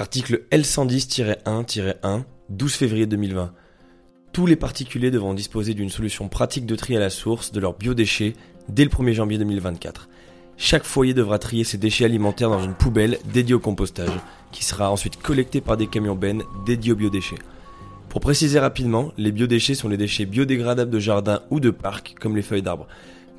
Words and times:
Article 0.00 0.44
L110-1-1, 0.50 2.22
12 2.48 2.72
février 2.72 3.06
2020. 3.06 3.52
Tous 4.32 4.46
les 4.46 4.56
particuliers 4.56 5.10
devront 5.10 5.34
disposer 5.34 5.74
d'une 5.74 5.90
solution 5.90 6.30
pratique 6.30 6.64
de 6.64 6.74
tri 6.74 6.96
à 6.96 7.00
la 7.00 7.10
source 7.10 7.52
de 7.52 7.60
leurs 7.60 7.76
biodéchets 7.76 8.32
dès 8.70 8.84
le 8.84 8.88
1er 8.88 9.12
janvier 9.12 9.36
2024. 9.36 10.08
Chaque 10.56 10.84
foyer 10.84 11.12
devra 11.12 11.38
trier 11.38 11.64
ses 11.64 11.76
déchets 11.76 12.06
alimentaires 12.06 12.48
dans 12.48 12.62
une 12.62 12.72
poubelle 12.72 13.18
dédiée 13.30 13.52
au 13.52 13.60
compostage, 13.60 14.08
qui 14.52 14.64
sera 14.64 14.90
ensuite 14.90 15.20
collectée 15.20 15.60
par 15.60 15.76
des 15.76 15.86
camions 15.86 16.16
bennes 16.16 16.44
dédiés 16.64 16.92
aux 16.92 16.96
biodéchets. 16.96 17.36
Pour 18.08 18.22
préciser 18.22 18.58
rapidement, 18.58 19.12
les 19.18 19.32
biodéchets 19.32 19.74
sont 19.74 19.90
les 19.90 19.98
déchets 19.98 20.24
biodégradables 20.24 20.90
de 20.90 20.98
jardin 20.98 21.42
ou 21.50 21.60
de 21.60 21.68
parc, 21.68 22.14
comme 22.18 22.36
les 22.36 22.42
feuilles 22.42 22.62
d'arbres. 22.62 22.88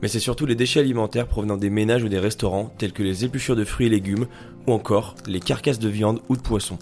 Mais 0.02 0.08
c'est 0.08 0.20
surtout 0.20 0.46
les 0.46 0.56
déchets 0.56 0.80
alimentaires 0.80 1.28
provenant 1.28 1.58
des 1.58 1.70
ménages 1.70 2.04
ou 2.04 2.10
des 2.10 2.20
restaurants, 2.20 2.74
tels 2.78 2.94
que 2.94 3.04
les 3.04 3.24
épluchures 3.26 3.56
de 3.56 3.64
fruits 3.64 3.88
et 3.88 3.90
légumes, 3.90 4.28
ou 4.68 4.74
encore 4.74 5.16
les 5.28 5.40
carcasses 5.40 5.80
de 5.80 5.90
viande 5.90 6.22
ou 6.30 6.36
de 6.36 6.42
poisson. 6.42 6.80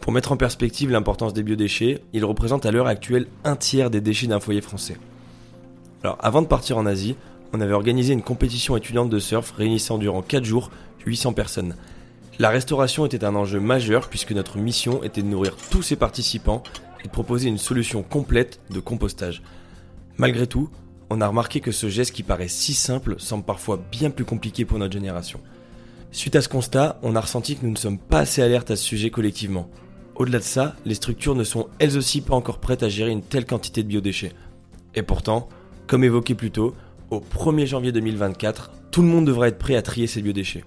Pour 0.00 0.12
mettre 0.12 0.32
en 0.32 0.36
perspective 0.36 0.90
l'importance 0.90 1.34
des 1.34 1.42
biodéchets, 1.42 2.02
ils 2.12 2.24
représentent 2.24 2.66
à 2.66 2.70
l'heure 2.70 2.86
actuelle 2.86 3.26
un 3.44 3.56
tiers 3.56 3.90
des 3.90 4.00
déchets 4.00 4.28
d'un 4.28 4.40
foyer 4.40 4.60
français. 4.60 4.96
Alors 6.02 6.16
avant 6.20 6.42
de 6.42 6.46
partir 6.46 6.78
en 6.78 6.86
Asie, 6.86 7.16
on 7.52 7.60
avait 7.60 7.72
organisé 7.72 8.12
une 8.12 8.22
compétition 8.22 8.76
étudiante 8.76 9.10
de 9.10 9.18
surf 9.18 9.52
réunissant 9.52 9.98
durant 9.98 10.22
4 10.22 10.44
jours 10.44 10.70
800 11.04 11.32
personnes. 11.32 11.74
La 12.38 12.50
restauration 12.50 13.04
était 13.04 13.24
un 13.24 13.34
enjeu 13.34 13.58
majeur 13.58 14.08
puisque 14.08 14.32
notre 14.32 14.58
mission 14.58 15.02
était 15.02 15.22
de 15.22 15.26
nourrir 15.26 15.56
tous 15.70 15.82
ces 15.82 15.96
participants 15.96 16.62
et 17.00 17.08
de 17.08 17.12
proposer 17.12 17.48
une 17.48 17.58
solution 17.58 18.02
complète 18.02 18.60
de 18.70 18.80
compostage. 18.80 19.42
Malgré 20.18 20.46
tout, 20.46 20.70
on 21.10 21.20
a 21.20 21.26
remarqué 21.26 21.60
que 21.60 21.72
ce 21.72 21.88
geste 21.88 22.14
qui 22.14 22.22
paraît 22.22 22.48
si 22.48 22.74
simple 22.74 23.16
semble 23.18 23.44
parfois 23.44 23.80
bien 23.90 24.10
plus 24.10 24.24
compliqué 24.24 24.64
pour 24.64 24.78
notre 24.78 24.92
génération. 24.92 25.40
Suite 26.10 26.36
à 26.36 26.42
ce 26.42 26.48
constat, 26.48 26.98
on 27.02 27.16
a 27.16 27.20
ressenti 27.20 27.56
que 27.56 27.64
nous 27.64 27.72
ne 27.72 27.76
sommes 27.76 27.98
pas 27.98 28.20
assez 28.20 28.42
alertes 28.42 28.70
à 28.70 28.76
ce 28.76 28.84
sujet 28.84 29.10
collectivement. 29.10 29.68
Au-delà 30.16 30.38
de 30.38 30.44
ça, 30.44 30.74
les 30.84 30.94
structures 30.94 31.34
ne 31.34 31.44
sont 31.44 31.68
elles 31.78 31.96
aussi 31.96 32.20
pas 32.20 32.34
encore 32.34 32.58
prêtes 32.58 32.82
à 32.82 32.88
gérer 32.88 33.10
une 33.10 33.22
telle 33.22 33.46
quantité 33.46 33.82
de 33.82 33.88
biodéchets. 33.88 34.32
Et 34.94 35.02
pourtant, 35.02 35.48
comme 35.86 36.04
évoqué 36.04 36.34
plus 36.34 36.50
tôt, 36.50 36.74
au 37.10 37.20
1er 37.20 37.66
janvier 37.66 37.92
2024, 37.92 38.70
tout 38.90 39.02
le 39.02 39.08
monde 39.08 39.26
devra 39.26 39.48
être 39.48 39.58
prêt 39.58 39.76
à 39.76 39.82
trier 39.82 40.06
ses 40.06 40.22
biodéchets. 40.22 40.64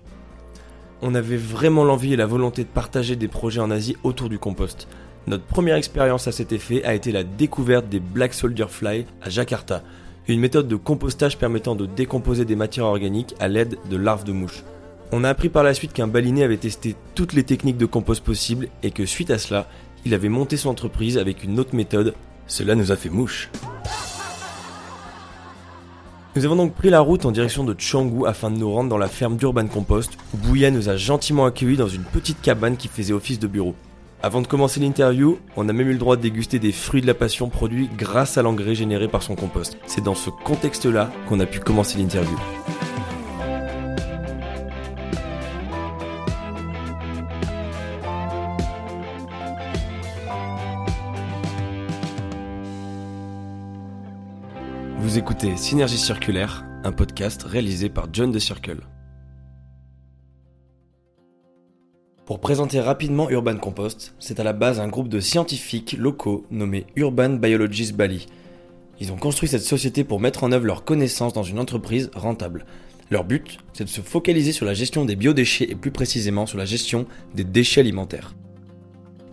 On 1.01 1.15
avait 1.15 1.37
vraiment 1.37 1.83
l'envie 1.83 2.13
et 2.13 2.17
la 2.17 2.27
volonté 2.27 2.63
de 2.63 2.69
partager 2.69 3.15
des 3.15 3.27
projets 3.27 3.59
en 3.59 3.71
Asie 3.71 3.97
autour 4.03 4.29
du 4.29 4.39
compost. 4.39 4.87
Notre 5.27 5.43
première 5.43 5.75
expérience 5.75 6.27
à 6.27 6.31
cet 6.31 6.51
effet 6.51 6.83
a 6.83 6.93
été 6.93 7.11
la 7.11 7.23
découverte 7.23 7.89
des 7.89 7.99
Black 7.99 8.33
Soldier 8.33 8.67
Fly 8.67 9.05
à 9.21 9.29
Jakarta, 9.29 9.83
une 10.27 10.39
méthode 10.39 10.67
de 10.67 10.75
compostage 10.75 11.37
permettant 11.37 11.75
de 11.75 11.85
décomposer 11.85 12.45
des 12.45 12.55
matières 12.55 12.85
organiques 12.85 13.35
à 13.39 13.47
l'aide 13.47 13.77
de 13.89 13.97
larves 13.97 14.23
de 14.23 14.31
mouches. 14.31 14.63
On 15.11 15.23
a 15.23 15.29
appris 15.29 15.49
par 15.49 15.63
la 15.63 15.73
suite 15.73 15.93
qu'un 15.93 16.07
baliné 16.07 16.43
avait 16.43 16.57
testé 16.57 16.95
toutes 17.15 17.33
les 17.33 17.43
techniques 17.43 17.77
de 17.77 17.85
compost 17.85 18.23
possibles 18.23 18.69
et 18.81 18.91
que 18.91 19.05
suite 19.05 19.31
à 19.31 19.37
cela, 19.37 19.67
il 20.05 20.13
avait 20.13 20.29
monté 20.29 20.57
son 20.57 20.69
entreprise 20.69 21.17
avec 21.17 21.43
une 21.43 21.59
autre 21.59 21.75
méthode. 21.75 22.13
Cela 22.47 22.75
nous 22.75 22.91
a 22.91 22.95
fait 22.95 23.09
mouche. 23.09 23.49
Nous 26.33 26.45
avons 26.45 26.55
donc 26.55 26.73
pris 26.73 26.89
la 26.89 27.01
route 27.01 27.25
en 27.25 27.31
direction 27.31 27.65
de 27.65 27.73
Tchangou 27.73 28.25
afin 28.25 28.49
de 28.49 28.57
nous 28.57 28.71
rendre 28.71 28.89
dans 28.89 28.97
la 28.97 29.09
ferme 29.09 29.35
d'Urban 29.35 29.67
Compost 29.67 30.17
où 30.33 30.37
Bouya 30.37 30.71
nous 30.71 30.87
a 30.87 30.95
gentiment 30.95 31.45
accueillis 31.45 31.75
dans 31.75 31.89
une 31.89 32.05
petite 32.05 32.41
cabane 32.41 32.77
qui 32.77 32.87
faisait 32.87 33.13
office 33.13 33.37
de 33.39 33.47
bureau. 33.47 33.75
Avant 34.23 34.43
de 34.43 34.47
commencer 34.47 34.79
l'interview, 34.79 35.39
on 35.55 35.67
a 35.67 35.73
même 35.73 35.89
eu 35.89 35.93
le 35.93 35.97
droit 35.97 36.15
de 36.15 36.21
déguster 36.21 36.59
des 36.59 36.71
fruits 36.71 37.01
de 37.01 37.07
la 37.07 37.15
passion 37.15 37.49
produits 37.49 37.89
grâce 37.97 38.37
à 38.37 38.43
l'engrais 38.43 38.75
généré 38.75 39.07
par 39.07 39.23
son 39.23 39.33
compost. 39.33 39.79
C'est 39.87 40.03
dans 40.03 40.13
ce 40.13 40.29
contexte-là 40.29 41.09
qu'on 41.27 41.39
a 41.39 41.47
pu 41.47 41.59
commencer 41.59 41.97
l'interview. 41.97 42.37
Vous 54.99 55.17
écoutez 55.17 55.57
Synergie 55.57 55.97
Circulaire, 55.97 56.63
un 56.83 56.91
podcast 56.91 57.41
réalisé 57.41 57.89
par 57.89 58.07
John 58.13 58.31
de 58.31 58.37
Circle. 58.37 58.81
Pour 62.25 62.39
présenter 62.39 62.79
rapidement 62.79 63.29
Urban 63.31 63.57
Compost, 63.57 64.13
c'est 64.19 64.39
à 64.39 64.43
la 64.43 64.53
base 64.53 64.79
un 64.79 64.87
groupe 64.87 65.09
de 65.09 65.19
scientifiques 65.19 65.95
locaux 65.97 66.45
nommé 66.51 66.85
Urban 66.95 67.29
Biologists 67.29 67.95
Bali. 67.95 68.27
Ils 68.99 69.11
ont 69.11 69.17
construit 69.17 69.49
cette 69.49 69.63
société 69.63 70.03
pour 70.03 70.19
mettre 70.19 70.43
en 70.43 70.51
œuvre 70.51 70.67
leurs 70.67 70.83
connaissances 70.83 71.33
dans 71.33 71.41
une 71.41 71.57
entreprise 71.57 72.11
rentable. 72.13 72.65
Leur 73.09 73.23
but, 73.23 73.57
c'est 73.73 73.85
de 73.85 73.89
se 73.89 74.01
focaliser 74.01 74.51
sur 74.51 74.67
la 74.67 74.75
gestion 74.75 75.03
des 75.03 75.15
biodéchets 75.15 75.69
et 75.71 75.75
plus 75.75 75.89
précisément 75.89 76.45
sur 76.45 76.59
la 76.59 76.65
gestion 76.65 77.07
des 77.33 77.43
déchets 77.43 77.81
alimentaires. 77.81 78.35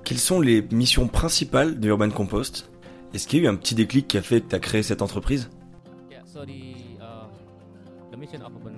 Quelles 0.02 0.18
sont 0.18 0.40
les 0.40 0.62
missions 0.72 1.08
principales 1.08 1.78
de 1.78 1.88
Urban 1.88 2.08
Compost? 2.08 2.70
Est-ce 3.12 3.28
qu'il 3.28 3.40
y 3.40 3.42
a 3.42 3.44
eu 3.44 3.48
un 3.48 3.56
petit 3.56 3.74
déclic 3.74 4.08
qui 4.08 4.16
a 4.16 4.22
fait 4.22 4.40
que 4.40 4.48
tu 4.48 4.56
as 4.56 4.60
créé 4.60 4.82
cette 4.82 5.02
entreprise? 5.02 5.50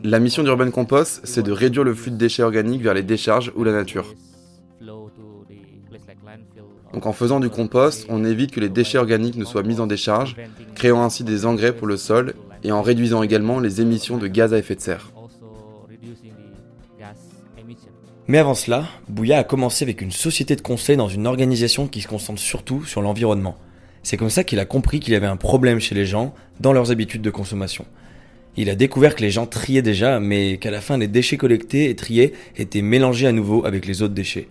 La 0.02 0.18
mission 0.18 0.42
d'Urban 0.42 0.70
Compost, 0.70 1.20
c'est 1.24 1.42
de 1.42 1.52
réduire 1.52 1.84
le 1.84 1.94
flux 1.94 2.10
de 2.10 2.16
déchets 2.16 2.42
organiques 2.42 2.82
vers 2.82 2.94
les 2.94 3.02
décharges 3.02 3.52
ou 3.56 3.64
la 3.64 3.72
nature. 3.72 4.14
Donc 6.92 7.06
en 7.06 7.12
faisant 7.12 7.38
du 7.38 7.50
compost, 7.50 8.06
on 8.08 8.24
évite 8.24 8.50
que 8.50 8.60
les 8.60 8.68
déchets 8.68 8.98
organiques 8.98 9.36
ne 9.36 9.44
soient 9.44 9.62
mis 9.62 9.80
en 9.80 9.86
décharge, 9.86 10.36
créant 10.74 11.02
ainsi 11.02 11.22
des 11.22 11.46
engrais 11.46 11.74
pour 11.74 11.86
le 11.86 11.96
sol 11.96 12.34
et 12.64 12.72
en 12.72 12.82
réduisant 12.82 13.22
également 13.22 13.60
les 13.60 13.80
émissions 13.80 14.16
de 14.18 14.26
gaz 14.26 14.52
à 14.52 14.58
effet 14.58 14.74
de 14.74 14.80
serre. 14.80 15.12
Mais 18.26 18.38
avant 18.38 18.54
cela, 18.54 18.84
Bouya 19.08 19.38
a 19.38 19.44
commencé 19.44 19.84
avec 19.84 20.00
une 20.00 20.12
société 20.12 20.56
de 20.56 20.60
conseil 20.60 20.96
dans 20.96 21.08
une 21.08 21.26
organisation 21.26 21.86
qui 21.86 22.00
se 22.00 22.08
concentre 22.08 22.40
surtout 22.40 22.84
sur 22.84 23.02
l'environnement. 23.02 23.56
C'est 24.02 24.16
comme 24.16 24.30
ça 24.30 24.44
qu'il 24.44 24.60
a 24.60 24.64
compris 24.64 25.00
qu'il 25.00 25.12
y 25.12 25.16
avait 25.16 25.26
un 25.26 25.36
problème 25.36 25.80
chez 25.80 25.94
les 25.94 26.06
gens 26.06 26.34
dans 26.58 26.72
leurs 26.72 26.90
habitudes 26.90 27.22
de 27.22 27.30
consommation. 27.30 27.86
Il 28.56 28.68
a 28.68 28.74
découvert 28.74 29.14
que 29.14 29.22
les 29.22 29.30
gens 29.30 29.46
triaient 29.46 29.82
déjà, 29.82 30.20
mais 30.20 30.58
qu'à 30.58 30.70
la 30.70 30.80
fin 30.80 30.98
les 30.98 31.08
déchets 31.08 31.36
collectés 31.36 31.88
et 31.88 31.96
triés 31.96 32.32
étaient 32.56 32.82
mélangés 32.82 33.26
à 33.26 33.32
nouveau 33.32 33.64
avec 33.64 33.86
les 33.86 34.02
autres 34.02 34.14
déchets. 34.14 34.48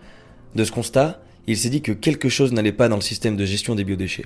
De 0.56 0.64
ce 0.64 0.72
constat, 0.72 1.22
il 1.48 1.58
s'est 1.58 1.70
dit 1.70 1.82
que 1.82 1.92
quelque 1.92 2.30
chose 2.30 2.54
n'allait 2.54 2.72
pas 2.72 2.90
dans 2.90 2.96
le 2.96 3.02
système 3.02 3.36
de 3.36 3.46
gestion 3.46 3.76
des 3.76 3.84
biodéchets. 3.84 4.26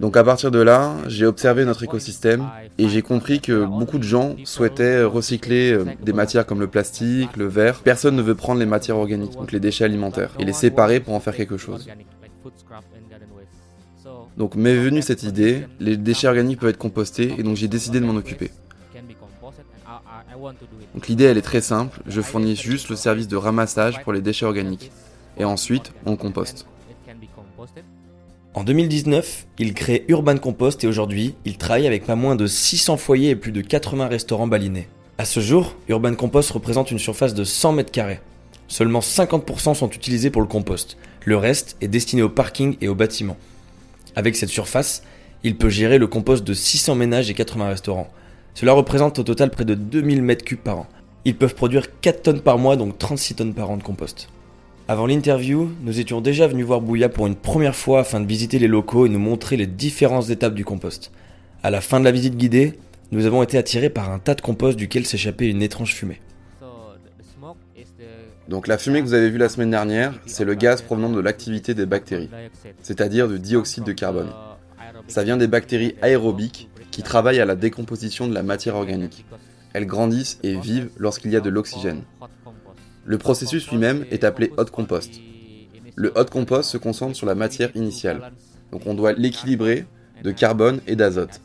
Donc 0.00 0.16
à 0.16 0.24
partir 0.24 0.50
de 0.50 0.60
là, 0.60 0.96
j'ai 1.08 1.26
observé 1.26 1.64
notre 1.64 1.82
écosystème 1.82 2.46
et 2.78 2.88
j'ai 2.88 3.02
compris 3.02 3.40
que 3.40 3.64
beaucoup 3.66 3.98
de 3.98 4.04
gens 4.04 4.36
souhaitaient 4.44 5.02
recycler 5.04 5.72
euh, 5.72 5.84
des 6.02 6.14
matières 6.14 6.46
comme 6.46 6.60
le 6.60 6.68
plastique, 6.68 7.36
le 7.36 7.46
verre. 7.46 7.80
Personne 7.80 8.16
ne 8.16 8.22
veut 8.22 8.34
prendre 8.34 8.60
les 8.60 8.66
matières 8.66 8.96
organiques, 8.96 9.32
donc 9.32 9.52
les 9.52 9.60
déchets 9.60 9.84
alimentaires, 9.84 10.30
et 10.38 10.44
les 10.44 10.54
séparer 10.54 11.00
pour 11.00 11.14
en 11.14 11.20
faire 11.20 11.36
quelque 11.36 11.58
chose. 11.58 11.86
Donc 14.36 14.56
m'est 14.56 14.76
venue 14.76 15.02
cette 15.02 15.22
idée, 15.22 15.66
les 15.78 15.96
déchets 15.96 16.26
organiques 16.26 16.60
peuvent 16.60 16.70
être 16.70 16.78
compostés 16.78 17.34
et 17.38 17.42
donc 17.42 17.56
j'ai 17.56 17.68
décidé 17.68 18.00
de 18.00 18.04
m'en 18.04 18.16
occuper. 18.16 18.50
Donc 20.94 21.08
l'idée 21.08 21.24
elle 21.24 21.38
est 21.38 21.42
très 21.42 21.60
simple, 21.60 22.00
je 22.06 22.20
fournis 22.20 22.56
juste 22.56 22.88
le 22.88 22.96
service 22.96 23.28
de 23.28 23.36
ramassage 23.36 24.02
pour 24.02 24.12
les 24.12 24.20
déchets 24.20 24.46
organiques. 24.46 24.90
Et 25.38 25.44
ensuite 25.44 25.92
on 26.04 26.16
composte. 26.16 26.66
En 28.54 28.62
2019, 28.62 29.46
il 29.58 29.74
crée 29.74 30.04
Urban 30.06 30.36
Compost 30.36 30.84
et 30.84 30.86
aujourd'hui, 30.86 31.34
il 31.44 31.58
travaille 31.58 31.88
avec 31.88 32.06
pas 32.06 32.14
moins 32.14 32.36
de 32.36 32.46
600 32.46 32.96
foyers 32.96 33.30
et 33.30 33.36
plus 33.36 33.50
de 33.50 33.60
80 33.60 34.06
restaurants 34.06 34.46
balinés. 34.46 34.86
À 35.18 35.24
ce 35.24 35.40
jour, 35.40 35.74
Urban 35.88 36.14
Compost 36.14 36.52
représente 36.52 36.92
une 36.92 37.00
surface 37.00 37.34
de 37.34 37.42
100 37.42 37.72
mètres 37.72 37.90
carrés. 37.90 38.20
Seulement 38.68 39.00
50% 39.00 39.74
sont 39.74 39.90
utilisés 39.90 40.30
pour 40.30 40.40
le 40.40 40.48
compost. 40.48 40.96
Le 41.24 41.36
reste 41.36 41.76
est 41.80 41.88
destiné 41.88 42.22
au 42.22 42.28
parking 42.28 42.76
et 42.80 42.88
aux 42.88 42.94
bâtiments. 42.94 43.36
Avec 44.16 44.36
cette 44.36 44.48
surface, 44.48 45.02
il 45.42 45.56
peut 45.56 45.68
gérer 45.68 45.98
le 45.98 46.06
compost 46.06 46.44
de 46.44 46.54
600 46.54 46.94
ménages 46.94 47.30
et 47.30 47.34
80 47.34 47.68
restaurants. 47.68 48.08
Cela 48.54 48.72
représente 48.72 49.18
au 49.18 49.24
total 49.24 49.50
près 49.50 49.64
de 49.64 49.74
2000 49.74 50.22
m3 50.22 50.56
par 50.56 50.78
an. 50.78 50.86
Ils 51.24 51.36
peuvent 51.36 51.54
produire 51.54 52.00
4 52.00 52.22
tonnes 52.22 52.40
par 52.40 52.58
mois, 52.58 52.76
donc 52.76 52.98
36 52.98 53.34
tonnes 53.34 53.54
par 53.54 53.70
an 53.70 53.76
de 53.76 53.82
compost. 53.82 54.28
Avant 54.86 55.06
l'interview, 55.06 55.70
nous 55.82 55.98
étions 55.98 56.20
déjà 56.20 56.46
venus 56.46 56.66
voir 56.66 56.82
Bouya 56.82 57.08
pour 57.08 57.26
une 57.26 57.34
première 57.34 57.74
fois 57.74 58.00
afin 58.00 58.20
de 58.20 58.26
visiter 58.26 58.58
les 58.58 58.68
locaux 58.68 59.06
et 59.06 59.08
nous 59.08 59.18
montrer 59.18 59.56
les 59.56 59.66
différentes 59.66 60.28
étapes 60.28 60.54
du 60.54 60.64
compost. 60.64 61.10
À 61.62 61.70
la 61.70 61.80
fin 61.80 61.98
de 61.98 62.04
la 62.04 62.12
visite 62.12 62.36
guidée, 62.36 62.78
nous 63.10 63.24
avons 63.24 63.42
été 63.42 63.56
attirés 63.56 63.90
par 63.90 64.10
un 64.10 64.18
tas 64.18 64.34
de 64.34 64.42
compost 64.42 64.76
duquel 64.78 65.06
s'échappait 65.06 65.48
une 65.48 65.62
étrange 65.62 65.94
fumée. 65.94 66.20
Donc 68.48 68.66
la 68.66 68.76
fumée 68.76 69.00
que 69.00 69.06
vous 69.06 69.14
avez 69.14 69.30
vue 69.30 69.38
la 69.38 69.48
semaine 69.48 69.70
dernière, 69.70 70.12
c'est 70.26 70.44
le 70.44 70.54
gaz 70.54 70.82
provenant 70.82 71.10
de 71.10 71.20
l'activité 71.20 71.74
des 71.74 71.86
bactéries, 71.86 72.30
c'est-à-dire 72.82 73.28
du 73.28 73.38
dioxyde 73.38 73.84
de 73.84 73.92
carbone. 73.92 74.30
Ça 75.08 75.24
vient 75.24 75.36
des 75.36 75.46
bactéries 75.46 75.96
aérobiques 76.02 76.68
qui 76.90 77.02
travaillent 77.02 77.40
à 77.40 77.46
la 77.46 77.56
décomposition 77.56 78.28
de 78.28 78.34
la 78.34 78.42
matière 78.42 78.76
organique. 78.76 79.24
Elles 79.72 79.86
grandissent 79.86 80.38
et 80.42 80.56
vivent 80.56 80.90
lorsqu'il 80.98 81.32
y 81.32 81.36
a 81.36 81.40
de 81.40 81.50
l'oxygène. 81.50 82.02
Le 83.04 83.18
processus 83.18 83.70
lui-même 83.70 84.04
est 84.10 84.24
appelé 84.24 84.52
hot 84.56 84.66
compost. 84.66 85.20
Le 85.96 86.12
hot 86.16 86.26
compost 86.26 86.70
se 86.70 86.78
concentre 86.78 87.16
sur 87.16 87.26
la 87.26 87.34
matière 87.34 87.74
initiale. 87.74 88.32
Donc 88.72 88.82
on 88.86 88.94
doit 88.94 89.12
l'équilibrer 89.12 89.86
de 90.22 90.30
carbone 90.30 90.80
et 90.86 90.96
d'azote. 90.96 91.40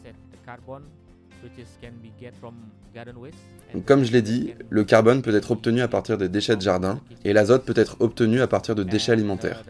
Comme 3.86 4.04
je 4.04 4.12
l'ai 4.12 4.22
dit, 4.22 4.54
le 4.70 4.84
carbone 4.84 5.22
peut 5.22 5.36
être 5.36 5.52
obtenu 5.52 5.82
à 5.82 5.88
partir 5.88 6.18
des 6.18 6.30
déchets 6.30 6.56
de 6.56 6.62
jardin 6.62 7.02
et 7.24 7.34
l'azote 7.34 7.66
peut 7.66 7.74
être 7.76 7.98
obtenu 8.00 8.42
à 8.42 8.48
partir 8.48 8.76
de 8.76 8.84
déchets 8.84 9.12
alimentaires. 9.12 9.64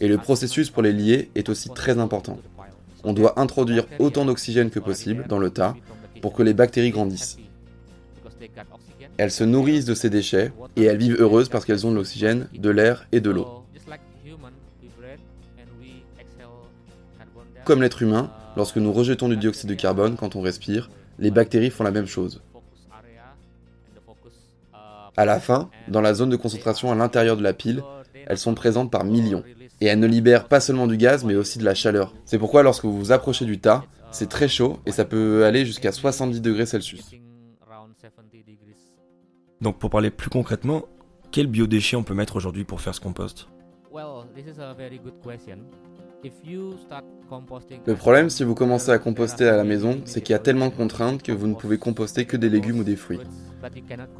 Et 0.00 0.08
le 0.08 0.18
processus 0.18 0.70
pour 0.70 0.82
les 0.82 0.92
lier 0.92 1.30
est 1.34 1.48
aussi 1.48 1.68
très 1.70 1.98
important. 1.98 2.38
On 3.02 3.12
doit 3.12 3.38
introduire 3.38 3.86
autant 3.98 4.24
d'oxygène 4.24 4.70
que 4.70 4.80
possible 4.80 5.26
dans 5.28 5.38
le 5.38 5.50
tas 5.50 5.76
pour 6.22 6.32
que 6.32 6.42
les 6.42 6.54
bactéries 6.54 6.90
grandissent. 6.90 7.36
Elles 9.16 9.30
se 9.30 9.44
nourrissent 9.44 9.84
de 9.84 9.94
ces 9.94 10.10
déchets 10.10 10.52
et 10.76 10.84
elles 10.84 10.96
vivent 10.96 11.20
heureuses 11.20 11.48
parce 11.48 11.64
qu'elles 11.64 11.86
ont 11.86 11.90
de 11.90 11.96
l'oxygène, 11.96 12.48
de 12.52 12.70
l'air 12.70 13.06
et 13.12 13.20
de 13.20 13.30
l'eau. 13.30 13.63
Comme 17.64 17.80
l'être 17.80 18.02
humain, 18.02 18.30
lorsque 18.56 18.76
nous 18.76 18.92
rejetons 18.92 19.28
du 19.28 19.36
dioxyde 19.36 19.70
de 19.70 19.74
carbone 19.74 20.16
quand 20.16 20.36
on 20.36 20.42
respire, 20.42 20.90
les 21.18 21.30
bactéries 21.30 21.70
font 21.70 21.84
la 21.84 21.90
même 21.90 22.06
chose. 22.06 22.42
À 25.16 25.24
la 25.24 25.40
fin, 25.40 25.70
dans 25.88 26.00
la 26.00 26.12
zone 26.12 26.28
de 26.28 26.36
concentration 26.36 26.90
à 26.90 26.94
l'intérieur 26.94 27.36
de 27.36 27.42
la 27.42 27.54
pile, 27.54 27.82
elles 28.26 28.38
sont 28.38 28.54
présentes 28.54 28.90
par 28.90 29.04
millions. 29.04 29.42
Et 29.80 29.86
elles 29.86 29.98
ne 29.98 30.06
libèrent 30.06 30.48
pas 30.48 30.60
seulement 30.60 30.86
du 30.86 30.96
gaz, 30.96 31.24
mais 31.24 31.36
aussi 31.36 31.58
de 31.58 31.64
la 31.64 31.74
chaleur. 31.74 32.12
C'est 32.24 32.38
pourquoi 32.38 32.62
lorsque 32.62 32.84
vous 32.84 32.98
vous 32.98 33.12
approchez 33.12 33.44
du 33.44 33.58
tas, 33.58 33.84
c'est 34.10 34.28
très 34.28 34.48
chaud 34.48 34.80
et 34.86 34.92
ça 34.92 35.04
peut 35.04 35.44
aller 35.44 35.64
jusqu'à 35.64 35.92
70 35.92 36.40
degrés 36.40 36.66
Celsius. 36.66 37.12
Donc 39.60 39.78
pour 39.78 39.90
parler 39.90 40.10
plus 40.10 40.30
concrètement, 40.30 40.84
quels 41.32 41.46
biodéchets 41.46 41.96
on 41.96 42.02
peut 42.02 42.14
mettre 42.14 42.36
aujourd'hui 42.36 42.64
pour 42.64 42.80
faire 42.80 42.94
ce 42.94 43.00
compost? 43.00 43.48
Le 47.86 47.94
problème 47.94 48.30
si 48.30 48.44
vous 48.44 48.54
commencez 48.54 48.90
à 48.90 48.98
composter 48.98 49.48
à 49.48 49.56
la 49.56 49.64
maison, 49.64 50.00
c'est 50.04 50.20
qu'il 50.20 50.32
y 50.32 50.36
a 50.36 50.40
tellement 50.40 50.68
de 50.68 50.74
contraintes 50.74 51.22
que 51.22 51.32
vous 51.32 51.46
ne 51.46 51.54
pouvez 51.54 51.78
composter 51.78 52.24
que 52.24 52.36
des 52.36 52.48
légumes 52.48 52.80
ou 52.80 52.84
des 52.84 52.96
fruits. 52.96 53.20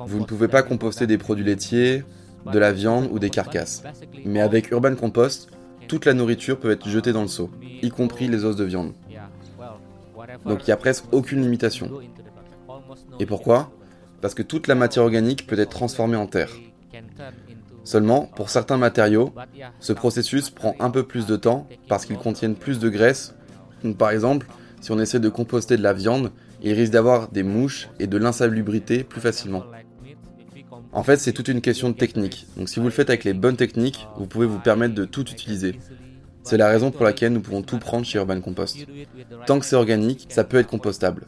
Vous 0.07 0.21
ne 0.21 0.25
pouvez 0.25 0.49
pas 0.49 0.63
composter 0.63 1.07
des 1.07 1.19
produits 1.19 1.45
laitiers, 1.45 2.05
de 2.53 2.59
la 2.59 2.73
viande 2.73 3.09
ou 3.11 3.19
des 3.19 3.31
carcasses. 3.31 3.83
Mais 4.25 4.41
avec 4.41 4.71
Urban 4.71 4.95
Compost, 4.95 5.51
toute 5.89 6.05
la 6.05 6.15
nourriture 6.15 6.59
peut 6.59 6.71
être 6.71 6.89
jetée 6.89 7.13
dans 7.13 7.23
le 7.23 7.29
seau, 7.29 7.51
y 7.83 7.89
compris 7.91 8.29
les 8.29 8.45
os 8.45 8.57
de 8.57 8.65
viande. 8.65 8.93
Donc 10.45 10.63
il 10.63 10.67
n'y 10.67 10.73
a 10.73 10.77
presque 10.77 11.05
aucune 11.13 11.43
limitation. 11.43 11.91
Et 13.21 13.27
pourquoi? 13.27 13.71
Parce 14.21 14.35
que 14.35 14.43
toute 14.43 14.67
la 14.67 14.75
matière 14.75 15.05
organique 15.05 15.47
peut 15.47 15.59
être 15.59 15.71
transformée 15.71 16.17
en 16.17 16.27
terre. 16.27 16.51
Seulement, 17.85 18.31
pour 18.35 18.51
certains 18.51 18.79
matériaux, 18.79 19.33
ce 19.79 19.93
processus 19.93 20.51
prend 20.51 20.75
un 20.81 20.91
peu 20.91 21.03
plus 21.03 21.27
de 21.27 21.37
temps 21.37 21.69
parce 21.89 22.07
qu'ils 22.07 22.17
contiennent 22.17 22.57
plus 22.57 22.79
de 22.79 22.89
graisse. 22.89 23.35
par 23.99 24.11
exemple, 24.11 24.47
si 24.81 24.91
on 24.91 24.99
essaie 24.99 25.21
de 25.21 25.29
composter 25.29 25.77
de 25.77 25.83
la 25.83 25.93
viande, 25.93 26.33
il 26.63 26.73
risque 26.73 26.93
d'avoir 26.93 27.29
des 27.29 27.43
mouches 27.43 27.89
et 27.99 28.07
de 28.07 28.17
l'insalubrité 28.17 29.05
plus 29.05 29.21
facilement. 29.21 29.65
En 30.93 31.03
fait, 31.03 31.19
c'est 31.19 31.33
toute 31.33 31.49
une 31.49 31.61
question 31.61 31.91
de 31.91 31.95
technique. 31.95 32.47
Donc 32.57 32.69
si 32.69 32.81
vous 32.81 32.87
le 32.87 32.93
faites 32.93 33.11
avec 33.11 33.25
les 33.25 33.35
bonnes 33.35 33.57
techniques, 33.57 34.07
vous 34.17 34.27
pouvez 34.27 34.47
vous 34.47 34.59
permettre 34.59 34.95
de 34.95 35.05
tout 35.05 35.29
utiliser. 35.31 35.79
C'est 36.43 36.57
la 36.57 36.69
raison 36.69 36.91
pour 36.91 37.05
laquelle 37.05 37.33
nous 37.33 37.41
pouvons 37.41 37.63
tout 37.63 37.79
prendre 37.79 38.07
chez 38.07 38.19
Urban 38.19 38.41
Compost. 38.41 38.87
Tant 39.47 39.59
que 39.59 39.67
c'est 39.67 39.77
organique, 39.77 40.27
ça 40.29 40.45
peut 40.45 40.59
être 40.59 40.69
compostable. 40.69 41.27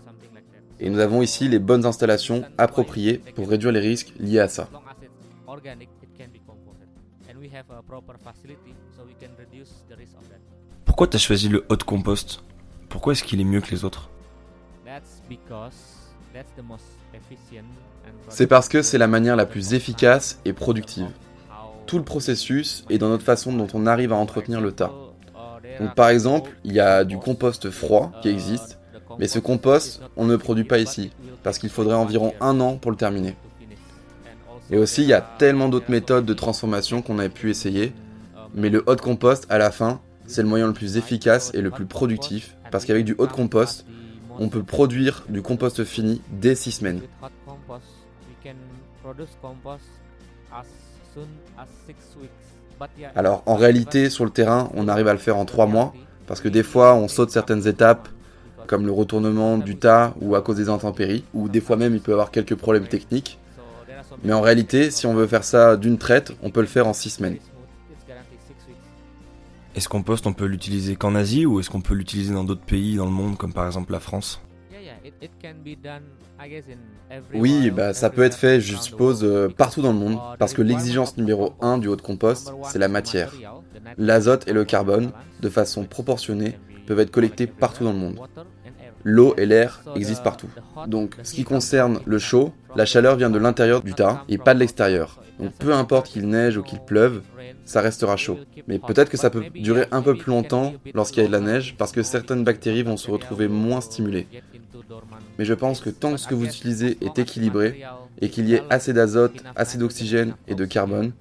Et 0.79 0.91
nous 0.91 0.99
avons 0.99 1.23
ici 1.23 1.49
les 1.49 1.59
bonnes 1.59 1.87
installations 1.87 2.45
appropriées 2.59 3.21
pour 3.35 3.49
réduire 3.49 3.73
les 3.73 3.81
risques 3.81 4.13
liés 4.19 4.41
à 4.41 4.49
ça. 4.49 4.69
Pourquoi 10.85 11.07
tu 11.07 11.17
as 11.17 11.19
choisi 11.19 11.49
le 11.49 11.65
hot 11.69 11.79
compost? 11.87 12.43
Pourquoi 12.89 13.13
est-ce 13.13 13.25
qu'il 13.25 13.41
est 13.41 13.45
mieux 13.45 13.61
que 13.61 13.71
les 13.71 13.85
autres? 13.85 14.11
C'est 18.29 18.47
parce 18.47 18.69
que 18.69 18.83
c'est 18.83 18.99
la 18.99 19.07
manière 19.07 19.37
la 19.37 19.47
plus 19.47 19.75
efficace 19.75 20.41
et 20.45 20.53
productive. 20.53 21.09
Tout 21.87 21.99
le 21.99 22.05
processus 22.05 22.85
est 22.91 22.99
dans 22.99 23.09
notre 23.09 23.25
façon 23.25 23.53
dont 23.53 23.69
on 23.75 23.87
arrive 23.87 24.13
à 24.13 24.17
entretenir 24.17 24.61
le 24.61 24.73
tas. 24.73 24.93
Donc 25.81 25.95
par 25.95 26.09
exemple, 26.09 26.51
il 26.65 26.73
y 26.73 26.81
a 26.81 27.05
du 27.05 27.19
compost 27.19 27.71
froid 27.71 28.13
qui 28.23 28.29
existe, 28.29 28.79
mais 29.19 29.29
ce 29.29 29.39
compost, 29.39 30.01
on 30.17 30.25
ne 30.25 30.33
le 30.33 30.39
produit 30.39 30.65
pas 30.65 30.79
ici, 30.79 31.13
parce 31.43 31.59
qu'il 31.59 31.71
faudrait 31.71 31.95
environ 31.95 32.35
un 32.41 32.61
an 32.61 32.77
pour 32.77 32.91
le 32.91 32.97
terminer. 32.97 33.37
Et 34.71 34.79
aussi, 34.79 35.03
il 35.03 35.09
y 35.09 35.13
a 35.13 35.21
tellement 35.21 35.69
d'autres 35.69 35.91
méthodes 35.91 36.27
de 36.27 36.35
transformation 36.35 37.03
qu'on 37.03 37.19
a 37.19 37.29
pu 37.29 37.51
essayer. 37.51 37.93
Mais 38.55 38.69
le 38.69 38.83
hot 38.87 38.97
compost, 38.97 39.47
à 39.49 39.59
la 39.59 39.71
fin, 39.71 40.01
c'est 40.27 40.43
le 40.43 40.49
moyen 40.49 40.67
le 40.67 40.73
plus 40.73 40.97
efficace 40.97 41.53
et 41.55 41.61
le 41.61 41.71
plus 41.71 41.87
productif. 41.87 42.57
Parce 42.71 42.85
qu'avec 42.85 43.05
du 43.05 43.15
hot 43.19 43.29
compost, 43.29 43.87
on 44.39 44.49
peut 44.49 44.63
produire 44.63 45.25
du 45.29 45.43
compost 45.43 45.85
fini 45.85 46.21
dès 46.31 46.55
6 46.55 46.73
semaines. 46.73 47.01
Alors 53.15 53.43
en 53.47 53.55
réalité, 53.55 54.11
sur 54.11 54.25
le 54.25 54.31
terrain, 54.31 54.71
on 54.75 54.89
arrive 54.89 55.09
à 55.09 55.13
le 55.13 55.19
faire 55.19 55.37
en 55.37 55.45
3 55.45 55.67
mois. 55.67 55.95
Parce 56.27 56.41
que 56.41 56.49
des 56.49 56.65
fois, 56.65 56.95
on 56.95 57.07
saute 57.07 57.31
certaines 57.31 57.69
étapes, 57.69 58.09
comme 58.67 58.85
le 58.85 58.93
retournement 58.93 59.59
du 59.59 59.77
tas 59.77 60.13
ou 60.21 60.35
à 60.35 60.43
cause 60.43 60.57
des 60.57 60.69
intempéries, 60.69 61.25
ou 61.35 61.49
des 61.49 61.61
fois 61.61 61.77
même 61.77 61.95
il 61.95 62.01
peut 62.01 62.11
y 62.11 62.15
avoir 62.15 62.33
quelques 62.33 62.57
problèmes 62.57 62.89
techniques. 62.89 63.39
Mais 64.25 64.33
en 64.33 64.41
réalité, 64.41 64.91
si 64.91 65.07
on 65.07 65.15
veut 65.15 65.27
faire 65.27 65.45
ça 65.45 65.77
d'une 65.77 65.99
traite, 65.99 66.33
on 66.43 66.51
peut 66.51 66.61
le 66.61 66.67
faire 66.67 66.87
en 66.87 66.93
6 66.93 67.11
semaines. 67.11 67.39
Est-ce 69.75 69.89
qu'on 69.89 70.03
poste, 70.03 70.27
on 70.27 70.33
peut 70.33 70.47
l'utiliser 70.47 70.97
qu'en 70.97 71.15
Asie 71.15 71.45
ou 71.45 71.61
est-ce 71.61 71.69
qu'on 71.69 71.83
peut 71.83 71.95
l'utiliser 71.95 72.33
dans 72.33 72.45
d'autres 72.45 72.65
pays 72.65 72.97
dans 72.97 73.05
le 73.05 73.11
monde, 73.11 73.37
comme 73.37 73.53
par 73.53 73.67
exemple 73.67 73.93
la 73.93 74.01
France? 74.01 74.41
Oui, 77.35 77.71
bah, 77.71 77.93
ça 77.93 78.11
peut 78.11 78.23
être 78.23 78.37
fait, 78.37 78.61
je 78.61 78.77
suppose, 78.77 79.23
euh, 79.23 79.49
partout 79.49 79.83
dans 79.83 79.93
le 79.93 79.99
monde, 79.99 80.19
parce 80.39 80.55
que 80.55 80.63
l'exigence 80.63 81.17
numéro 81.17 81.55
1 81.61 81.79
du 81.79 81.89
haut 81.89 81.97
de 81.97 82.03
compost, 82.03 82.53
c'est 82.65 82.79
la 82.79 82.89
matière. 82.89 83.33
L'azote 83.99 84.49
et 84.49 84.53
le 84.53 84.65
carbone, 84.65 85.13
de 85.41 85.49
façon 85.49 85.85
proportionnée, 85.85 86.59
peuvent 86.87 87.01
être 87.01 87.11
collectés 87.11 87.47
partout 87.47 87.85
dans 87.85 87.93
le 87.93 87.99
monde 87.99 88.21
l'eau 89.07 89.35
et 89.39 89.47
l'air 89.47 89.83
existent 89.95 90.25
partout. 90.25 90.49
Donc, 90.89 91.15
ce 91.23 91.33
qui 91.33 91.45
concerne 91.45 92.01
le 92.05 92.19
chaud, 92.19 92.53
la 92.75 92.85
chaleur 92.85 93.15
vient 93.15 93.31
de 93.31 93.39
l'intérieur 93.39 93.81
du 93.81 93.95
tas 93.95 94.25
et 94.29 94.37
pas 94.37 94.53
de 94.53 94.59
l'extérieur. 94.59 95.23
Donc, 95.39 95.53
peu 95.53 95.73
importe 95.73 96.09
qu'il 96.09 96.29
neige 96.29 96.57
ou 96.57 96.63
qu'il 96.63 96.81
pleuve, 96.81 97.23
ça 97.65 97.81
restera 97.81 98.17
chaud. 98.17 98.39
Mais 98.67 98.81
peut-être 98.81 99.09
que 99.09 99.17
ça 99.17 99.31
peut 99.31 99.45
durer 99.55 99.87
un 99.93 100.03
peu 100.03 100.17
plus 100.17 100.31
longtemps 100.31 100.75
lorsqu'il 100.93 101.23
y 101.23 101.25
a 101.25 101.29
de 101.29 101.33
la 101.33 101.41
neige 101.41 101.77
parce 101.79 101.93
que 101.93 102.03
certaines 102.03 102.43
bactéries 102.43 102.83
vont 102.83 102.97
se 102.97 103.09
retrouver 103.09 103.47
moins 103.47 103.81
stimulées. 103.81 104.27
Mais 105.39 105.45
je 105.45 105.55
pense 105.55 105.81
que 105.81 105.91
tant 105.91 106.13
que 106.13 106.17
ce 106.17 106.27
que 106.27 106.35
vous 106.35 106.47
utilisez 106.47 106.99
est 107.01 107.17
équilibré 107.19 107.85
et 108.21 108.29
qu'il 108.29 108.49
y 108.49 108.55
ait 108.55 108.63
assez 108.71 108.93
d'azote, 108.93 109.45
assez 109.55 109.79
d'oxygène 109.79 110.35
et 110.49 110.57
de 110.57 110.65
carbone, 110.65 111.13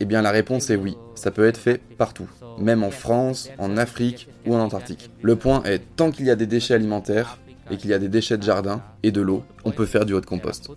eh 0.00 0.04
bien 0.04 0.22
la 0.22 0.30
réponse 0.30 0.70
est 0.70 0.76
oui, 0.76 0.96
ça 1.14 1.30
peut 1.30 1.46
être 1.46 1.58
fait 1.58 1.80
partout, 1.96 2.28
même 2.58 2.82
en 2.82 2.90
France, 2.90 3.50
en 3.58 3.76
Afrique 3.76 4.28
ou 4.46 4.54
en 4.54 4.60
Antarctique. 4.60 5.10
Le 5.22 5.36
point 5.36 5.62
est, 5.64 5.80
tant 5.96 6.10
qu'il 6.10 6.26
y 6.26 6.30
a 6.30 6.36
des 6.36 6.46
déchets 6.46 6.74
alimentaires 6.74 7.38
et 7.70 7.76
qu'il 7.76 7.90
y 7.90 7.94
a 7.94 7.98
des 7.98 8.08
déchets 8.08 8.38
de 8.38 8.42
jardin 8.42 8.82
et 9.02 9.10
de 9.10 9.20
l'eau, 9.20 9.42
on 9.64 9.70
peut 9.72 9.86
faire 9.86 10.04
du 10.04 10.12
haut 10.12 10.20
de 10.20 10.26
compost. 10.26 10.70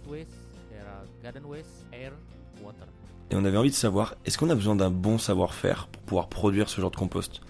Et 3.32 3.36
on 3.36 3.46
avait 3.46 3.58
envie 3.58 3.70
de 3.70 3.76
savoir, 3.76 4.16
est-ce 4.26 4.38
qu'on 4.38 4.50
a 4.50 4.56
besoin 4.56 4.76
d'un 4.76 4.90
bon 4.90 5.18
savoir-faire 5.18 5.88
pour 5.88 6.02
pouvoir 6.02 6.28
produire 6.30 6.68
ce 6.68 6.82
genre 6.82 6.90
de 6.90 6.96
compost? 6.96 7.42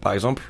Par 0.00 0.12
exemple, 0.12 0.42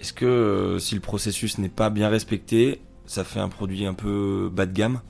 est-ce 0.00 0.12
que 0.12 0.24
euh, 0.24 0.78
si 0.78 0.94
le 0.94 1.00
processus 1.00 1.58
n'est 1.58 1.68
pas 1.68 1.90
bien 1.90 2.08
respecté, 2.08 2.80
ça 3.06 3.24
fait 3.24 3.40
un 3.40 3.48
produit 3.48 3.86
un 3.86 3.94
peu 3.94 4.48
bas 4.52 4.66
de 4.66 4.72
gamme? 4.72 5.00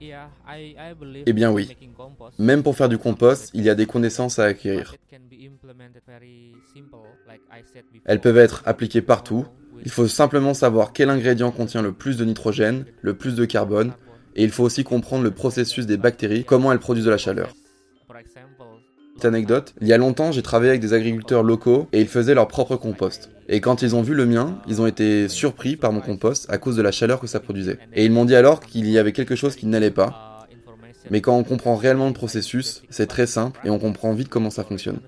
Eh 0.00 1.32
bien 1.32 1.50
oui. 1.50 1.76
Même 2.38 2.62
pour 2.62 2.76
faire 2.76 2.88
du 2.88 2.98
compost, 2.98 3.50
il 3.54 3.62
y 3.64 3.70
a 3.70 3.74
des 3.74 3.86
connaissances 3.86 4.38
à 4.38 4.44
acquérir. 4.44 4.94
Elles 8.04 8.20
peuvent 8.20 8.38
être 8.38 8.62
appliquées 8.64 9.02
partout. 9.02 9.46
Il 9.84 9.90
faut 9.90 10.08
simplement 10.08 10.54
savoir 10.54 10.92
quel 10.92 11.10
ingrédient 11.10 11.50
contient 11.50 11.82
le 11.82 11.92
plus 11.92 12.16
de 12.16 12.24
nitrogène, 12.24 12.84
le 13.02 13.14
plus 13.14 13.34
de 13.34 13.44
carbone, 13.44 13.92
et 14.34 14.44
il 14.44 14.50
faut 14.50 14.64
aussi 14.64 14.84
comprendre 14.84 15.24
le 15.24 15.30
processus 15.30 15.86
des 15.86 15.96
bactéries, 15.96 16.44
comment 16.44 16.72
elles 16.72 16.78
produisent 16.78 17.04
de 17.04 17.10
la 17.10 17.18
chaleur. 17.18 17.54
Petite 19.14 19.24
anecdote, 19.24 19.74
il 19.80 19.88
y 19.88 19.92
a 19.92 19.98
longtemps 19.98 20.30
j'ai 20.30 20.42
travaillé 20.42 20.70
avec 20.70 20.80
des 20.80 20.92
agriculteurs 20.92 21.42
locaux 21.42 21.88
et 21.92 22.00
ils 22.00 22.08
faisaient 22.08 22.34
leur 22.34 22.46
propre 22.46 22.76
compost. 22.76 23.30
Et 23.48 23.60
quand 23.60 23.80
ils 23.80 23.96
ont 23.96 24.02
vu 24.02 24.14
le 24.14 24.26
mien, 24.26 24.60
ils 24.68 24.82
ont 24.82 24.86
été 24.86 25.28
surpris 25.28 25.76
par 25.76 25.92
mon 25.92 26.00
compost 26.00 26.46
à 26.50 26.58
cause 26.58 26.76
de 26.76 26.82
la 26.82 26.92
chaleur 26.92 27.18
que 27.18 27.26
ça 27.26 27.40
produisait. 27.40 27.78
Et 27.94 28.04
ils 28.04 28.12
m'ont 28.12 28.26
dit 28.26 28.36
alors 28.36 28.60
qu'il 28.60 28.88
y 28.88 28.98
avait 28.98 29.12
quelque 29.12 29.36
chose 29.36 29.56
qui 29.56 29.66
n'allait 29.66 29.90
pas. 29.90 30.46
Mais 31.10 31.22
quand 31.22 31.36
on 31.36 31.44
comprend 31.44 31.74
réellement 31.74 32.08
le 32.08 32.12
processus, 32.12 32.82
c'est 32.90 33.06
très 33.06 33.26
simple 33.26 33.58
et 33.64 33.70
on 33.70 33.78
comprend 33.78 34.12
vite 34.12 34.28
comment 34.28 34.50
ça 34.50 34.64
fonctionne. 34.64 35.00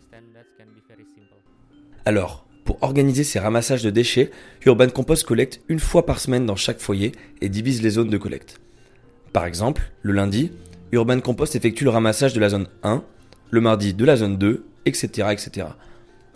Alors, 2.07 2.47
pour 2.65 2.83
organiser 2.83 3.25
ces 3.25 3.39
ramassages 3.39 3.83
de 3.83 3.91
déchets, 3.91 4.31
Urban 4.65 4.89
Compost 4.89 5.25
collecte 5.25 5.61
une 5.69 5.81
fois 5.81 6.07
par 6.07 6.19
semaine 6.19 6.47
dans 6.47 6.57
chaque 6.57 6.81
foyer 6.81 7.13
et 7.43 7.51
divise 7.51 7.83
les 7.83 7.91
zones 7.91 8.09
de 8.09 8.17
collecte. 8.17 8.59
Par 9.35 9.45
exemple, 9.45 9.93
le 10.03 10.13
lundi, 10.13 10.53
Urban 10.93 11.21
Compost 11.21 11.57
effectue 11.57 11.85
le 11.85 11.91
ramassage 11.91 12.33
de 12.33 12.41
la 12.41 12.49
zone 12.49 12.69
1, 12.85 13.05
le 13.51 13.61
mardi 13.61 13.93
de 13.93 14.05
la 14.05 14.17
zone 14.17 14.39
2, 14.39 14.65
etc. 14.87 15.29
etc. 15.31 15.67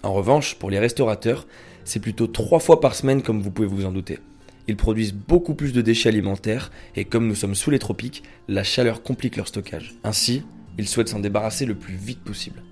En 0.02 0.12
revanche, 0.12 0.56
pour 0.56 0.70
les 0.70 0.78
restaurateurs, 0.78 1.46
c'est 1.85 2.00
plutôt 2.00 2.26
trois 2.26 2.61
fois 2.61 2.81
par 2.81 2.95
semaine 2.95 3.23
comme 3.23 3.41
vous 3.41 3.50
pouvez 3.50 3.69
vous 3.69 3.85
en 3.85 3.93
douter. 3.93 4.19
Ils 4.67 4.76
produisent 4.76 5.12
beaucoup 5.12 5.55
plus 5.55 5.73
de 5.73 5.83
déchets 5.83 6.09
alimentaires 6.09 6.71
et 6.97 7.05
comme 7.05 7.26
nous 7.26 7.35
sommes 7.35 7.55
sous 7.55 7.71
les 7.71 7.79
tropiques, 7.79 8.23
la 8.49 8.64
chaleur 8.64 9.03
complique 9.03 9.37
leur 9.37 9.49
stockage. 9.49 9.95
Ainsi, 10.05 10.43
ils 10.79 10.88
souhaitent 10.88 11.09
s'en 11.09 11.21
débarrasser 11.21 11.67
le 11.67 11.75
plus 11.75 11.95
vite 11.95 12.21
possible. 12.21 12.62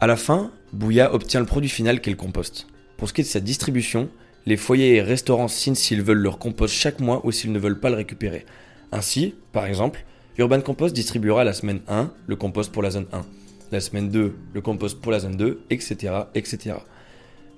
À 0.00 0.06
la 0.06 0.16
fin, 0.16 0.50
Bouya 0.72 1.14
obtient 1.14 1.40
le 1.40 1.46
produit 1.46 1.68
final 1.68 2.00
qu'est 2.00 2.10
le 2.10 2.16
compost. 2.16 2.66
Pour 2.96 3.08
ce 3.08 3.12
qui 3.12 3.20
est 3.20 3.24
de 3.24 3.28
sa 3.28 3.40
distribution, 3.40 4.08
les 4.46 4.56
foyers 4.56 4.96
et 4.96 5.02
restaurants 5.02 5.48
signent 5.48 5.74
s'ils 5.74 6.02
veulent 6.02 6.18
leur 6.18 6.38
compost 6.38 6.74
chaque 6.74 7.00
mois 7.00 7.24
ou 7.24 7.30
s'ils 7.30 7.52
ne 7.52 7.58
veulent 7.58 7.78
pas 7.78 7.90
le 7.90 7.96
récupérer. 7.96 8.46
Ainsi, 8.90 9.34
par 9.52 9.66
exemple, 9.66 10.04
Urban 10.38 10.60
Compost 10.60 10.94
distribuera 10.94 11.44
la 11.44 11.52
semaine 11.52 11.80
1 11.88 12.10
le 12.26 12.36
compost 12.36 12.72
pour 12.72 12.82
la 12.82 12.90
zone 12.90 13.06
1, 13.12 13.22
la 13.70 13.80
semaine 13.80 14.08
2 14.08 14.34
le 14.54 14.60
compost 14.60 15.00
pour 15.00 15.12
la 15.12 15.20
zone 15.20 15.36
2, 15.36 15.64
etc., 15.70 16.14
etc. 16.34 16.76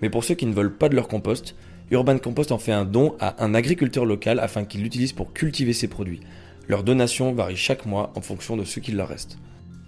Mais 0.02 0.10
pour 0.10 0.24
ceux 0.24 0.34
qui 0.34 0.46
ne 0.46 0.54
veulent 0.54 0.76
pas 0.76 0.88
de 0.88 0.94
leur 0.94 1.08
compost, 1.08 1.54
Urban 1.90 2.18
Compost 2.18 2.52
en 2.52 2.58
fait 2.58 2.72
un 2.72 2.84
don 2.84 3.14
à 3.20 3.42
un 3.44 3.54
agriculteur 3.54 4.04
local 4.04 4.40
afin 4.40 4.64
qu'il 4.64 4.82
l'utilise 4.82 5.12
pour 5.12 5.32
cultiver 5.32 5.72
ses 5.72 5.88
produits. 5.88 6.20
Leur 6.68 6.82
donation 6.82 7.32
varie 7.32 7.56
chaque 7.56 7.84
mois 7.84 8.12
en 8.14 8.20
fonction 8.20 8.56
de 8.56 8.64
ce 8.64 8.80
qu'il 8.80 8.96
leur 8.96 9.08
reste. 9.08 9.38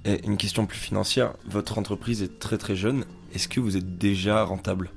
Et 0.04 0.24
une 0.26 0.36
question 0.36 0.66
plus 0.66 0.78
financière, 0.78 1.34
votre 1.46 1.78
entreprise 1.78 2.22
est 2.22 2.38
très 2.38 2.58
très 2.58 2.76
jeune, 2.76 3.04
est-ce 3.34 3.48
que 3.48 3.60
vous 3.60 3.76
êtes 3.76 3.98
déjà 3.98 4.44
rentable? 4.44 4.90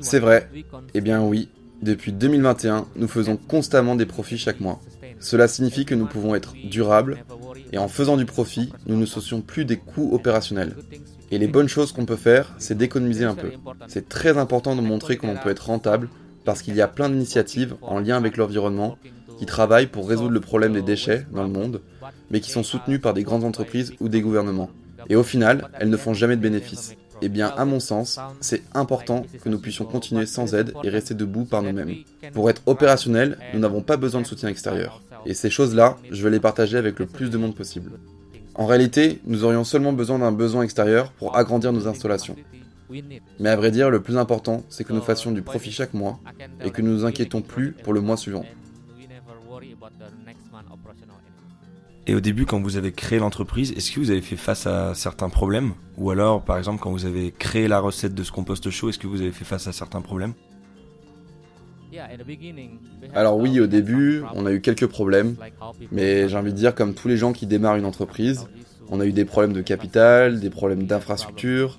C'est 0.00 0.18
vrai, 0.18 0.50
eh 0.94 1.00
bien 1.00 1.22
oui, 1.22 1.48
depuis 1.82 2.12
2021, 2.12 2.86
nous 2.96 3.08
faisons 3.08 3.36
constamment 3.36 3.94
des 3.94 4.06
profits 4.06 4.38
chaque 4.38 4.60
mois. 4.60 4.80
Cela 5.20 5.48
signifie 5.48 5.84
que 5.84 5.94
nous 5.94 6.06
pouvons 6.06 6.34
être 6.34 6.54
durables 6.68 7.24
et 7.72 7.78
en 7.78 7.88
faisant 7.88 8.16
du 8.16 8.24
profit, 8.24 8.72
nous 8.86 8.96
ne 8.96 9.06
soucions 9.06 9.40
plus 9.40 9.64
des 9.64 9.76
coûts 9.76 10.10
opérationnels. 10.12 10.76
Et 11.30 11.38
les 11.38 11.48
bonnes 11.48 11.68
choses 11.68 11.92
qu'on 11.92 12.06
peut 12.06 12.16
faire, 12.16 12.54
c'est 12.58 12.78
d'économiser 12.78 13.24
un 13.24 13.34
peu. 13.34 13.50
C'est 13.88 14.08
très 14.08 14.38
important 14.38 14.76
de 14.76 14.80
montrer 14.80 15.16
qu'on 15.16 15.36
peut 15.36 15.50
être 15.50 15.66
rentable 15.66 16.08
parce 16.44 16.62
qu'il 16.62 16.76
y 16.76 16.80
a 16.80 16.88
plein 16.88 17.08
d'initiatives 17.08 17.74
en 17.82 17.98
lien 17.98 18.16
avec 18.16 18.36
l'environnement 18.36 18.96
qui 19.38 19.46
travaillent 19.46 19.88
pour 19.88 20.08
résoudre 20.08 20.30
le 20.30 20.40
problème 20.40 20.72
des 20.72 20.82
déchets 20.82 21.26
dans 21.32 21.42
le 21.42 21.50
monde, 21.50 21.80
mais 22.30 22.40
qui 22.40 22.50
sont 22.50 22.62
soutenues 22.62 23.00
par 23.00 23.12
des 23.12 23.24
grandes 23.24 23.44
entreprises 23.44 23.92
ou 24.00 24.08
des 24.08 24.20
gouvernements. 24.20 24.70
Et 25.08 25.16
au 25.16 25.22
final, 25.22 25.68
elles 25.78 25.90
ne 25.90 25.96
font 25.96 26.14
jamais 26.14 26.36
de 26.36 26.40
bénéfices. 26.40 26.96
Eh 27.22 27.28
bien, 27.28 27.48
à 27.48 27.64
mon 27.64 27.80
sens, 27.80 28.18
c'est 28.40 28.62
important 28.74 29.24
que 29.42 29.48
nous 29.48 29.58
puissions 29.58 29.84
continuer 29.84 30.26
sans 30.26 30.54
aide 30.54 30.74
et 30.84 30.88
rester 30.88 31.14
debout 31.14 31.44
par 31.44 31.62
nous-mêmes. 31.62 31.94
Pour 32.32 32.50
être 32.50 32.62
opérationnel, 32.66 33.38
nous 33.54 33.60
n'avons 33.60 33.80
pas 33.80 33.96
besoin 33.96 34.20
de 34.20 34.26
soutien 34.26 34.48
extérieur. 34.48 35.02
Et 35.26 35.34
ces 35.34 35.50
choses-là, 35.50 35.96
je 36.10 36.22
vais 36.22 36.30
les 36.30 36.40
partager 36.40 36.78
avec 36.78 36.98
le 36.98 37.06
plus 37.06 37.30
de 37.30 37.36
monde 37.36 37.54
possible. 37.54 37.92
En 38.54 38.66
réalité, 38.66 39.20
nous 39.26 39.44
aurions 39.44 39.64
seulement 39.64 39.92
besoin 39.92 40.20
d'un 40.20 40.32
besoin 40.32 40.62
extérieur 40.62 41.10
pour 41.12 41.36
agrandir 41.36 41.72
nos 41.72 41.88
installations. 41.88 42.36
Mais 43.40 43.50
à 43.50 43.56
vrai 43.56 43.72
dire, 43.72 43.90
le 43.90 44.00
plus 44.00 44.16
important, 44.16 44.62
c'est 44.68 44.84
que 44.84 44.92
nous 44.92 45.02
fassions 45.02 45.32
du 45.32 45.42
profit 45.42 45.72
chaque 45.72 45.94
mois 45.94 46.20
et 46.64 46.70
que 46.70 46.80
nous 46.80 46.92
nous 46.92 47.04
inquiétons 47.04 47.42
plus 47.42 47.72
pour 47.72 47.92
le 47.92 48.00
mois 48.00 48.16
suivant. 48.16 48.44
Et 52.06 52.14
au 52.14 52.20
début, 52.20 52.46
quand 52.46 52.62
vous 52.62 52.76
avez 52.76 52.92
créé 52.92 53.18
l'entreprise, 53.18 53.72
est-ce 53.72 53.90
que 53.90 53.98
vous 53.98 54.12
avez 54.12 54.20
fait 54.20 54.36
face 54.36 54.68
à 54.68 54.94
certains 54.94 55.28
problèmes? 55.28 55.72
Ou 55.98 56.10
alors, 56.10 56.44
par 56.44 56.56
exemple, 56.56 56.80
quand 56.80 56.92
vous 56.92 57.04
avez 57.04 57.32
créé 57.32 57.66
la 57.66 57.80
recette 57.80 58.14
de 58.14 58.22
ce 58.22 58.30
compost 58.30 58.70
chaud, 58.70 58.90
est-ce 58.90 58.98
que 58.98 59.08
vous 59.08 59.22
avez 59.22 59.32
fait 59.32 59.44
face 59.44 59.66
à 59.66 59.72
certains 59.72 60.02
problèmes? 60.02 60.34
Alors 63.14 63.36
oui, 63.38 63.60
au 63.60 63.66
début, 63.66 64.22
on 64.34 64.46
a 64.46 64.52
eu 64.52 64.60
quelques 64.60 64.86
problèmes, 64.86 65.36
mais 65.92 66.28
j'ai 66.28 66.36
envie 66.36 66.52
de 66.52 66.56
dire 66.56 66.74
comme 66.74 66.94
tous 66.94 67.08
les 67.08 67.16
gens 67.16 67.32
qui 67.32 67.46
démarrent 67.46 67.76
une 67.76 67.84
entreprise, 67.84 68.46
on 68.88 69.00
a 69.00 69.06
eu 69.06 69.12
des 69.12 69.24
problèmes 69.24 69.52
de 69.52 69.62
capital, 69.62 70.40
des 70.40 70.50
problèmes 70.50 70.84
d'infrastructure, 70.84 71.76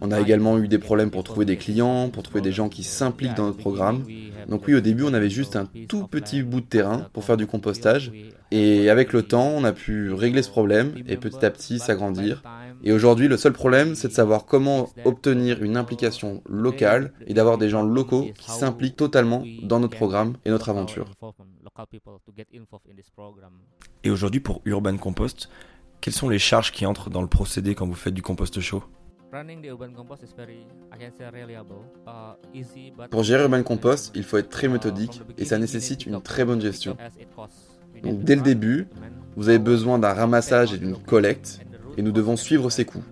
on 0.00 0.10
a 0.12 0.20
également 0.20 0.58
eu 0.58 0.68
des 0.68 0.78
problèmes 0.78 1.10
pour 1.10 1.24
trouver 1.24 1.44
des 1.44 1.56
clients, 1.56 2.08
pour 2.08 2.22
trouver 2.22 2.40
des 2.40 2.52
gens 2.52 2.68
qui 2.68 2.82
s'impliquent 2.82 3.34
dans 3.34 3.46
notre 3.46 3.58
programme. 3.58 4.04
Donc 4.50 4.66
oui, 4.66 4.74
au 4.74 4.80
début, 4.80 5.04
on 5.04 5.14
avait 5.14 5.30
juste 5.30 5.54
un 5.54 5.66
tout 5.88 6.08
petit 6.08 6.42
bout 6.42 6.60
de 6.60 6.66
terrain 6.66 7.06
pour 7.12 7.24
faire 7.24 7.36
du 7.36 7.46
compostage. 7.46 8.12
Et 8.50 8.90
avec 8.90 9.12
le 9.12 9.22
temps, 9.22 9.46
on 9.46 9.62
a 9.62 9.72
pu 9.72 10.12
régler 10.12 10.42
ce 10.42 10.50
problème 10.50 10.94
et 11.06 11.16
petit 11.16 11.44
à 11.44 11.50
petit 11.50 11.78
s'agrandir. 11.78 12.42
Et 12.82 12.92
aujourd'hui, 12.92 13.28
le 13.28 13.36
seul 13.36 13.52
problème, 13.52 13.94
c'est 13.94 14.08
de 14.08 14.12
savoir 14.12 14.46
comment 14.46 14.90
obtenir 15.04 15.62
une 15.62 15.76
implication 15.76 16.42
locale 16.48 17.12
et 17.26 17.34
d'avoir 17.34 17.58
des 17.58 17.68
gens 17.68 17.84
locaux 17.84 18.26
qui 18.36 18.50
s'impliquent 18.50 18.96
totalement 18.96 19.44
dans 19.62 19.78
notre 19.78 19.96
programme 19.96 20.34
et 20.44 20.50
notre 20.50 20.68
aventure. 20.68 21.10
Et 24.02 24.10
aujourd'hui, 24.10 24.40
pour 24.40 24.62
Urban 24.64 24.96
Compost, 24.96 25.48
quelles 26.00 26.14
sont 26.14 26.28
les 26.28 26.38
charges 26.38 26.72
qui 26.72 26.86
entrent 26.86 27.10
dans 27.10 27.22
le 27.22 27.28
procédé 27.28 27.74
quand 27.74 27.86
vous 27.86 27.94
faites 27.94 28.14
du 28.14 28.22
compost 28.22 28.60
chaud? 28.60 28.82
Pour 33.10 33.22
gérer 33.22 33.42
Urban 33.42 33.62
Compost, 33.62 34.12
il 34.14 34.24
faut 34.24 34.38
être 34.38 34.48
très 34.48 34.68
méthodique 34.68 35.22
et 35.38 35.44
ça 35.44 35.58
nécessite 35.58 36.06
une 36.06 36.20
très 36.20 36.44
bonne 36.44 36.60
gestion. 36.60 36.96
Donc 38.02 38.22
dès 38.24 38.34
le 38.34 38.42
début, 38.42 38.88
vous 39.36 39.48
avez 39.48 39.58
besoin 39.58 39.98
d'un 39.98 40.12
ramassage 40.12 40.74
et 40.74 40.78
d'une 40.78 40.96
collecte 40.96 41.60
et 41.96 42.02
nous 42.02 42.12
devons 42.12 42.36
suivre 42.36 42.70
ces 42.70 42.84
coûts. 42.84 43.04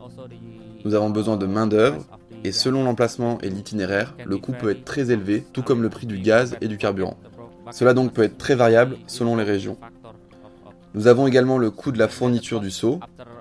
Nous 0.85 0.95
avons 0.95 1.11
besoin 1.11 1.37
de 1.37 1.47
main-d'œuvre 1.47 2.05
et 2.45 2.53
selon 2.53 2.85
l'emplacement 2.85 3.39
et 3.41 3.51
l'itinéraire, 3.51 4.17
le 4.25 4.39
coût 4.39 4.53
peut 4.53 4.71
être 4.71 4.85
très 4.85 5.11
élevé, 5.11 5.45
tout 5.53 5.63
comme 5.63 5.83
le 5.83 5.89
prix 5.89 6.07
du 6.07 6.19
gaz 6.19 6.57
et 6.61 6.69
du 6.69 6.79
carburant. 6.79 7.17
Cela 7.71 7.95
donc 7.95 8.13
peut 8.13 8.23
être 8.23 8.39
très 8.39 8.55
variable 8.55 8.97
selon 9.07 9.37
les 9.37 9.45
régions. 9.45 9.77
Nous 10.95 11.07
avons 11.07 11.27
également 11.27 11.59
le 11.59 11.71
coût 11.71 11.93
de 11.93 11.99
la 11.99 12.09
fourniture 12.09 12.61
du 12.61 12.71
seau, 12.71 12.99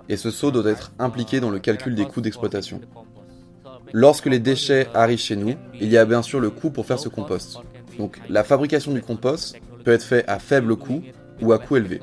et 0.10 0.18
ce 0.18 0.32
seau 0.32 0.52
doit 0.52 0.70
être 0.70 0.92
impliqué 1.00 1.40
dans 1.40 1.50
le 1.50 1.60
calcul 1.60 1.96
des 1.96 2.06
coûts 2.06 2.22
d'exploitation. 2.22 2.82
Lorsque 3.94 4.26
les 4.26 4.40
déchets 4.40 4.88
arrivent 4.94 5.20
chez 5.20 5.36
nous, 5.36 5.56
il 5.80 5.90
y 5.90 5.98
a 5.98 6.06
bien 6.06 6.22
sûr 6.22 6.40
le 6.40 6.50
coût 6.50 6.70
pour 6.70 6.86
faire 6.86 7.00
ce 7.00 7.10
compost. 7.10 7.58
Donc 7.98 8.20
la 8.30 8.44
fabrication 8.44 8.94
du 8.94 9.02
compost 9.02 9.56
peut 9.84 9.92
être 9.92 10.04
faite 10.04 10.26
à 10.28 10.40
faible 10.40 10.76
coût 10.76 11.02
ou 11.42 11.54
à 11.54 11.60
coût 11.60 11.78
élevé. 11.78 12.02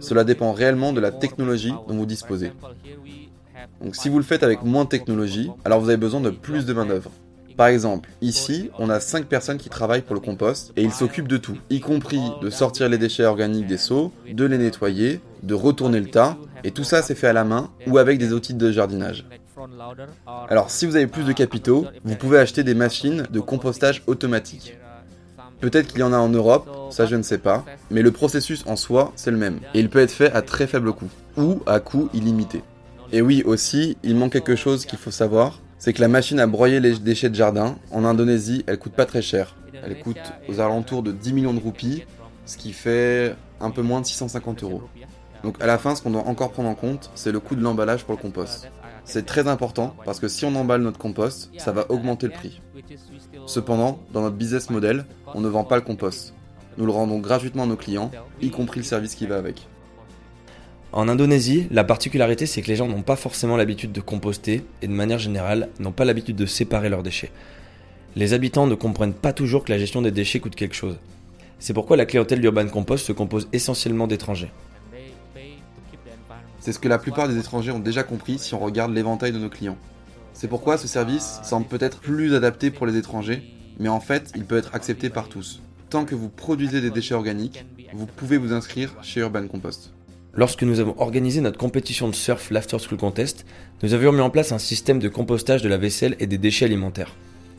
Cela 0.00 0.24
dépend 0.24 0.52
réellement 0.52 0.92
de 0.92 1.00
la 1.00 1.10
technologie 1.10 1.72
dont 1.88 1.96
vous 1.96 2.06
disposez. 2.06 2.52
Donc 3.82 3.96
si 3.96 4.08
vous 4.08 4.18
le 4.18 4.24
faites 4.24 4.42
avec 4.42 4.62
moins 4.62 4.84
de 4.84 4.88
technologie, 4.88 5.50
alors 5.64 5.80
vous 5.80 5.88
avez 5.88 5.96
besoin 5.96 6.20
de 6.20 6.30
plus 6.30 6.66
de 6.66 6.72
main-d'œuvre. 6.72 7.10
Par 7.58 7.66
exemple, 7.66 8.08
ici, 8.22 8.70
on 8.78 8.88
a 8.88 9.00
5 9.00 9.26
personnes 9.26 9.58
qui 9.58 9.68
travaillent 9.68 10.02
pour 10.02 10.14
le 10.14 10.20
compost 10.20 10.72
et 10.76 10.84
ils 10.84 10.92
s'occupent 10.92 11.26
de 11.26 11.38
tout, 11.38 11.58
y 11.70 11.80
compris 11.80 12.20
de 12.40 12.50
sortir 12.50 12.88
les 12.88 12.98
déchets 12.98 13.24
organiques 13.24 13.66
des 13.66 13.78
seaux, 13.78 14.12
de 14.32 14.44
les 14.44 14.58
nettoyer, 14.58 15.20
de 15.42 15.54
retourner 15.54 15.98
le 15.98 16.06
tas, 16.06 16.36
et 16.62 16.70
tout 16.70 16.84
ça 16.84 17.02
c'est 17.02 17.16
fait 17.16 17.26
à 17.26 17.32
la 17.32 17.42
main 17.42 17.68
ou 17.88 17.98
avec 17.98 18.18
des 18.18 18.32
outils 18.32 18.54
de 18.54 18.70
jardinage. 18.70 19.26
Alors 20.48 20.70
si 20.70 20.86
vous 20.86 20.94
avez 20.94 21.08
plus 21.08 21.24
de 21.24 21.32
capitaux, 21.32 21.84
vous 22.04 22.14
pouvez 22.14 22.38
acheter 22.38 22.62
des 22.62 22.76
machines 22.76 23.26
de 23.28 23.40
compostage 23.40 24.04
automatique. 24.06 24.78
Peut-être 25.60 25.88
qu'il 25.88 25.98
y 25.98 26.04
en 26.04 26.12
a 26.12 26.18
en 26.18 26.28
Europe, 26.28 26.70
ça 26.90 27.06
je 27.06 27.16
ne 27.16 27.22
sais 27.22 27.38
pas, 27.38 27.64
mais 27.90 28.02
le 28.02 28.12
processus 28.12 28.62
en 28.68 28.76
soi, 28.76 29.12
c'est 29.16 29.32
le 29.32 29.36
même. 29.36 29.58
Et 29.74 29.80
il 29.80 29.90
peut 29.90 29.98
être 29.98 30.12
fait 30.12 30.30
à 30.30 30.42
très 30.42 30.68
faible 30.68 30.92
coût, 30.92 31.10
ou 31.36 31.58
à 31.66 31.80
coût 31.80 32.08
illimité. 32.14 32.62
Et 33.10 33.20
oui, 33.20 33.42
aussi, 33.44 33.96
il 34.04 34.14
manque 34.14 34.30
quelque 34.30 34.54
chose 34.54 34.86
qu'il 34.86 34.98
faut 34.98 35.10
savoir, 35.10 35.60
c'est 35.78 35.92
que 35.92 36.00
la 36.00 36.08
machine 36.08 36.40
à 36.40 36.46
broyer 36.46 36.80
les 36.80 36.98
déchets 36.98 37.30
de 37.30 37.34
jardin, 37.34 37.76
en 37.90 38.04
Indonésie, 38.04 38.64
elle 38.66 38.78
coûte 38.78 38.92
pas 38.92 39.06
très 39.06 39.22
cher. 39.22 39.54
Elle 39.82 39.98
coûte 40.00 40.18
aux 40.48 40.60
alentours 40.60 41.02
de 41.02 41.12
10 41.12 41.32
millions 41.32 41.54
de 41.54 41.60
roupies, 41.60 42.04
ce 42.46 42.56
qui 42.56 42.72
fait 42.72 43.36
un 43.60 43.70
peu 43.70 43.82
moins 43.82 44.00
de 44.00 44.06
650 44.06 44.64
euros. 44.64 44.82
Donc 45.44 45.62
à 45.62 45.66
la 45.66 45.78
fin, 45.78 45.94
ce 45.94 46.02
qu'on 46.02 46.10
doit 46.10 46.26
encore 46.26 46.50
prendre 46.50 46.68
en 46.68 46.74
compte, 46.74 47.10
c'est 47.14 47.30
le 47.30 47.38
coût 47.40 47.54
de 47.54 47.62
l'emballage 47.62 48.04
pour 48.04 48.14
le 48.14 48.20
compost. 48.20 48.68
C'est 49.04 49.24
très 49.24 49.46
important 49.46 49.94
parce 50.04 50.20
que 50.20 50.28
si 50.28 50.44
on 50.44 50.54
emballe 50.56 50.82
notre 50.82 50.98
compost, 50.98 51.50
ça 51.58 51.72
va 51.72 51.86
augmenter 51.90 52.26
le 52.26 52.32
prix. 52.32 52.60
Cependant, 53.46 54.00
dans 54.12 54.22
notre 54.22 54.36
business 54.36 54.68
model, 54.68 55.06
on 55.34 55.40
ne 55.40 55.48
vend 55.48 55.64
pas 55.64 55.76
le 55.76 55.82
compost. 55.82 56.34
Nous 56.76 56.86
le 56.86 56.92
rendons 56.92 57.18
gratuitement 57.18 57.62
à 57.62 57.66
nos 57.66 57.76
clients, 57.76 58.10
y 58.42 58.50
compris 58.50 58.80
le 58.80 58.84
service 58.84 59.14
qui 59.14 59.26
va 59.26 59.36
avec. 59.36 59.68
En 60.90 61.06
Indonésie, 61.06 61.66
la 61.70 61.84
particularité 61.84 62.46
c'est 62.46 62.62
que 62.62 62.68
les 62.68 62.76
gens 62.76 62.88
n'ont 62.88 63.02
pas 63.02 63.16
forcément 63.16 63.58
l'habitude 63.58 63.92
de 63.92 64.00
composter 64.00 64.64
et 64.80 64.86
de 64.86 64.92
manière 64.92 65.18
générale 65.18 65.68
n'ont 65.80 65.92
pas 65.92 66.06
l'habitude 66.06 66.36
de 66.36 66.46
séparer 66.46 66.88
leurs 66.88 67.02
déchets. 67.02 67.30
Les 68.16 68.32
habitants 68.32 68.66
ne 68.66 68.74
comprennent 68.74 69.12
pas 69.12 69.34
toujours 69.34 69.64
que 69.64 69.72
la 69.72 69.78
gestion 69.78 70.00
des 70.00 70.10
déchets 70.10 70.40
coûte 70.40 70.56
quelque 70.56 70.74
chose. 70.74 70.98
C'est 71.58 71.74
pourquoi 71.74 71.98
la 71.98 72.06
clientèle 72.06 72.40
d'Urban 72.40 72.68
Compost 72.68 73.04
se 73.04 73.12
compose 73.12 73.48
essentiellement 73.52 74.06
d'étrangers. 74.06 74.50
C'est 76.58 76.72
ce 76.72 76.78
que 76.78 76.88
la 76.88 76.98
plupart 76.98 77.28
des 77.28 77.38
étrangers 77.38 77.70
ont 77.70 77.80
déjà 77.80 78.02
compris 78.02 78.38
si 78.38 78.54
on 78.54 78.58
regarde 78.58 78.94
l'éventail 78.94 79.32
de 79.32 79.38
nos 79.38 79.50
clients. 79.50 79.78
C'est 80.32 80.48
pourquoi 80.48 80.78
ce 80.78 80.88
service 80.88 81.40
semble 81.42 81.66
peut-être 81.66 82.00
plus 82.00 82.34
adapté 82.34 82.70
pour 82.70 82.86
les 82.86 82.96
étrangers, 82.96 83.42
mais 83.78 83.88
en 83.88 84.00
fait, 84.00 84.32
il 84.36 84.44
peut 84.44 84.56
être 84.56 84.74
accepté 84.74 85.10
par 85.10 85.28
tous. 85.28 85.60
Tant 85.90 86.04
que 86.04 86.14
vous 86.14 86.28
produisez 86.28 86.80
des 86.80 86.90
déchets 86.90 87.14
organiques, 87.14 87.64
vous 87.92 88.06
pouvez 88.06 88.38
vous 88.38 88.52
inscrire 88.52 88.94
chez 89.02 89.20
Urban 89.20 89.46
Compost. 89.48 89.92
Lorsque 90.38 90.62
nous 90.62 90.78
avons 90.78 90.94
organisé 91.00 91.40
notre 91.40 91.58
compétition 91.58 92.06
de 92.06 92.14
surf 92.14 92.52
l'After 92.52 92.76
School 92.78 92.96
Contest, 92.96 93.44
nous 93.82 93.92
avions 93.92 94.12
mis 94.12 94.20
en 94.20 94.30
place 94.30 94.52
un 94.52 94.58
système 94.58 95.00
de 95.00 95.08
compostage 95.08 95.62
de 95.62 95.68
la 95.68 95.78
vaisselle 95.78 96.14
et 96.20 96.28
des 96.28 96.38
déchets 96.38 96.66
alimentaires. 96.66 97.16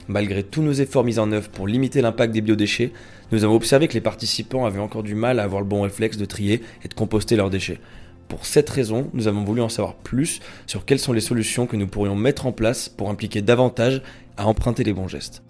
Malgré 0.08 0.44
tous 0.44 0.62
nos 0.62 0.72
efforts 0.72 1.04
mis 1.04 1.20
en 1.20 1.30
œuvre 1.34 1.50
pour 1.50 1.68
limiter 1.68 2.02
l'impact 2.02 2.34
des 2.34 2.40
biodéchets, 2.40 2.94
nous 3.34 3.44
avons 3.44 3.56
observé 3.56 3.90
que 3.90 3.96
les 3.96 4.00
participants 4.00 4.64
avaient 4.64 4.80
encore 4.80 5.04
du 5.04 5.14
mal 5.14 5.42
à 5.42 5.44
avoir 5.44 5.60
le 5.60 5.68
bon 5.68 5.82
réflexe 5.82 6.16
de 6.16 6.24
trier 6.24 6.62
et 6.82 6.88
de 6.88 6.94
composter 6.94 7.36
leurs 7.36 7.50
déchets. 7.50 7.82
Pour 8.30 8.46
cette 8.46 8.70
raison, 8.70 9.10
nous 9.14 9.28
avons 9.28 9.44
voulu 9.44 9.60
en 9.60 9.68
savoir 9.68 9.96
plus 9.96 10.40
sur 10.66 10.86
quelles 10.86 11.00
sont 11.00 11.12
les 11.12 11.20
solutions 11.20 11.68
que 11.68 11.76
nous 11.76 11.88
pourrions 11.88 12.16
mettre 12.16 12.46
en 12.46 12.54
place 12.54 12.88
pour 12.88 13.10
impliquer 13.10 13.42
davantage 13.42 14.02
à 14.38 14.48
emprunter 14.48 14.86
les 14.86 14.94
bons 14.94 15.10
gestes. 15.10 15.44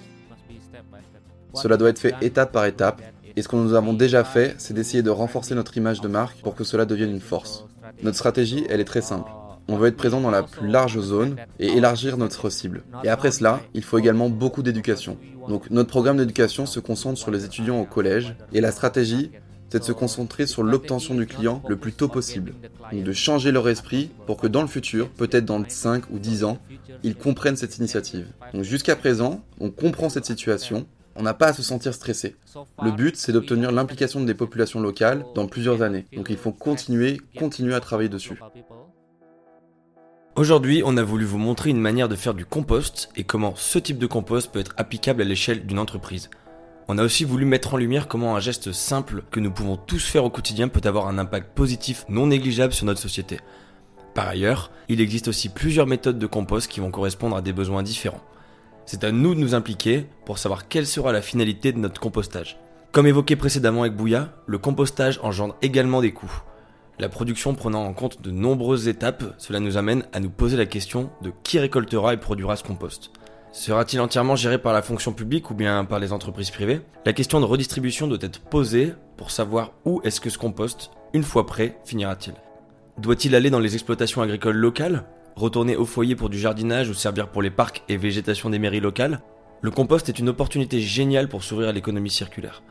Cela 1.54 1.78
doit 1.78 1.90
être 1.90 2.00
fait 2.00 2.16
étape 2.22 2.52
par 2.52 2.66
étape, 2.66 3.04
et 3.36 3.42
ce 3.42 3.48
que 3.48 3.56
nous 3.56 3.74
avons 3.74 3.94
déjà 3.94 4.24
fait, 4.24 4.56
c'est 4.58 4.74
d'essayer 4.74 5.04
de 5.04 5.10
renforcer 5.10 5.56
notre 5.56 5.78
image 5.78 6.02
de 6.02 6.08
marque 6.08 6.42
pour 6.42 6.56
que 6.56 6.64
cela 6.64 6.86
devienne 6.86 7.12
une 7.12 7.20
force. 7.20 7.66
Notre 8.04 8.18
stratégie, 8.18 8.66
elle 8.70 8.80
est 8.80 8.86
très 8.86 9.02
simple. 9.02 9.30
On 9.68 9.78
veut 9.78 9.88
être 9.88 9.98
présent 9.98 10.20
dans 10.20 10.32
la 10.32 10.44
plus 10.44 10.68
large 10.68 11.00
zone 11.00 11.36
et 11.60 11.68
élargir 11.68 12.18
notre 12.18 12.50
cible. 12.50 12.84
Et 13.04 13.10
après 13.10 13.30
cela, 13.32 13.60
il 13.76 13.84
faut 13.84 14.00
également 14.00 14.30
beaucoup 14.30 14.64
d'éducation. 14.64 15.18
Donc 15.48 15.70
notre 15.70 15.90
programme 15.90 16.18
d'éducation 16.18 16.66
se 16.66 16.80
concentre 16.80 17.20
sur 17.20 17.30
les 17.30 17.46
étudiants 17.46 17.80
au 17.80 17.86
collège, 17.86 18.36
et 18.52 18.62
la 18.62 18.72
stratégie, 18.72 19.32
c'est 19.70 19.80
de 19.80 19.84
se 19.84 19.92
concentrer 19.92 20.48
sur 20.48 20.64
l'obtention 20.64 21.14
du 21.14 21.28
client 21.28 21.62
le 21.68 21.76
plus 21.76 21.94
tôt 21.94 22.08
possible. 22.08 22.54
Donc 22.92 23.04
de 23.04 23.14
changer 23.14 23.52
leur 23.52 23.70
esprit 23.70 24.10
pour 24.26 24.38
que 24.38 24.48
dans 24.48 24.62
le 24.62 24.68
futur, 24.68 25.10
peut-être 25.10 25.46
dans 25.46 25.64
5 25.68 26.10
ou 26.12 26.18
10 26.18 26.44
ans, 26.44 26.58
ils 27.04 27.16
comprennent 27.16 27.56
cette 27.56 27.78
initiative. 27.78 28.26
Donc 28.54 28.64
jusqu'à 28.64 28.96
présent, 28.96 29.42
on 29.60 29.70
comprend 29.70 30.10
cette 30.10 30.26
situation, 30.26 30.88
on 31.20 31.24
n'a 31.24 31.34
pas 31.34 31.48
à 31.48 31.54
se 31.54 31.62
sentir 31.62 31.94
stressé. 31.94 32.38
Le 32.82 32.92
but, 32.92 33.18
c'est 33.18 33.34
d'obtenir 33.34 33.74
l'implication 33.74 34.22
des 34.22 34.34
populations 34.34 34.80
locales 34.80 35.26
dans 35.36 35.48
plusieurs 35.48 35.82
années. 35.82 36.06
Donc 36.16 36.28
il 36.30 36.38
faut 36.38 36.54
continuer, 36.54 37.20
continuer 37.38 37.76
à 37.76 37.82
travailler 37.82 38.08
dessus. 38.08 38.40
Aujourd'hui, 40.38 40.82
on 40.86 40.96
a 40.96 41.04
voulu 41.04 41.26
vous 41.26 41.38
montrer 41.38 41.72
une 41.72 41.82
manière 41.82 42.08
de 42.08 42.16
faire 42.16 42.34
du 42.34 42.46
compost 42.46 43.10
et 43.18 43.26
comment 43.26 43.54
ce 43.58 43.78
type 43.78 43.98
de 43.98 44.08
compost 44.08 44.50
peut 44.50 44.60
être 44.60 44.74
applicable 44.78 45.22
à 45.22 45.26
l'échelle 45.26 45.66
d'une 45.66 45.80
entreprise. 45.80 46.30
On 46.88 46.98
a 46.98 47.04
aussi 47.04 47.26
voulu 47.26 47.44
mettre 47.44 47.74
en 47.74 47.78
lumière 47.78 48.08
comment 48.08 48.38
un 48.38 48.40
geste 48.40 48.72
simple 48.72 49.24
que 49.30 49.42
nous 49.42 49.52
pouvons 49.52 49.76
tous 49.76 50.06
faire 50.06 50.24
au 50.24 50.30
quotidien 50.30 50.70
peut 50.70 50.88
avoir 50.88 51.10
un 51.10 51.18
impact 51.18 51.54
positif 51.54 52.06
non 52.08 52.28
négligeable 52.28 52.74
sur 52.74 52.86
notre 52.86 53.02
société. 53.02 53.40
Par 54.16 54.30
ailleurs, 54.30 54.72
il 54.88 55.02
existe 55.02 55.28
aussi 55.28 55.50
plusieurs 55.50 55.86
méthodes 55.86 56.18
de 56.18 56.28
compost 56.28 56.72
qui 56.72 56.80
vont 56.80 56.92
correspondre 56.92 57.36
à 57.36 57.42
des 57.42 57.54
besoins 57.54 57.84
différents. 57.84 58.24
C'est 58.92 59.04
à 59.04 59.12
nous 59.12 59.36
de 59.36 59.40
nous 59.40 59.54
impliquer 59.54 60.08
pour 60.26 60.40
savoir 60.40 60.68
quelle 60.68 60.88
sera 60.88 61.12
la 61.12 61.22
finalité 61.22 61.72
de 61.72 61.78
notre 61.78 62.02
compostage. 62.02 62.58
Comme 62.92 63.06
évoqué 63.06 63.36
précédemment 63.36 63.82
avec 63.82 63.94
Bouya, 63.94 64.30
le 64.48 64.58
compostage 64.58 65.20
engendre 65.22 65.56
également 65.62 66.02
des 66.02 66.12
coûts. 66.12 66.42
La 66.98 67.08
production 67.08 67.54
prenant 67.54 67.84
en 67.84 67.94
compte 67.94 68.24
de 68.24 68.32
nombreuses 68.32 68.88
étapes, 68.88 69.36
cela 69.38 69.60
nous 69.60 69.78
amène 69.78 70.06
à 70.12 70.20
nous 70.20 70.32
poser 70.32 70.58
la 70.58 70.66
question 70.66 71.12
de 71.22 71.32
qui 71.44 71.60
récoltera 71.60 72.16
et 72.16 72.18
produira 72.18 72.56
ce 72.56 72.64
compost. 72.64 73.12
Sera-t-il 73.52 74.02
entièrement 74.02 74.36
géré 74.36 74.58
par 74.58 74.74
la 74.74 74.82
fonction 74.82 75.14
publique 75.14 75.52
ou 75.52 75.54
bien 75.54 75.86
par 75.86 76.00
les 76.00 76.12
entreprises 76.12 76.50
privées? 76.50 76.82
La 77.06 77.14
question 77.14 77.40
de 77.40 77.46
redistribution 77.46 78.08
doit 78.08 78.18
être 78.22 78.40
posée 78.40 78.94
pour 79.18 79.30
savoir 79.30 79.74
où 79.86 80.02
est-ce 80.04 80.20
que 80.20 80.32
ce 80.32 80.40
compost, 80.40 80.90
une 81.14 81.22
fois 81.22 81.46
prêt, 81.46 81.78
finira-t-il? 81.86 82.34
Doit-il 82.98 83.36
aller 83.36 83.52
dans 83.52 83.60
les 83.60 83.76
exploitations 83.76 84.24
agricoles 84.24 84.58
locales? 84.58 85.06
Retourner 85.40 85.78
au 85.78 85.86
foyer 85.86 86.18
pour 86.18 86.28
du 86.28 86.38
jardinage 86.38 86.90
ou 86.90 86.94
servir 86.94 87.30
pour 87.30 87.42
les 87.42 87.50
parcs 87.50 87.82
et 87.88 87.96
végétation 87.96 88.50
des 88.50 88.60
mairies 88.60 88.82
locales 88.82 89.22
Le 89.62 89.72
compost 89.72 90.10
est 90.10 90.20
une 90.20 90.28
opportunité 90.28 90.82
géniale 90.82 91.30
pour 91.30 91.46
s'ouvrir 91.46 91.70
à 91.70 91.72
l'économie 91.72 92.10
circulaire. 92.10 92.62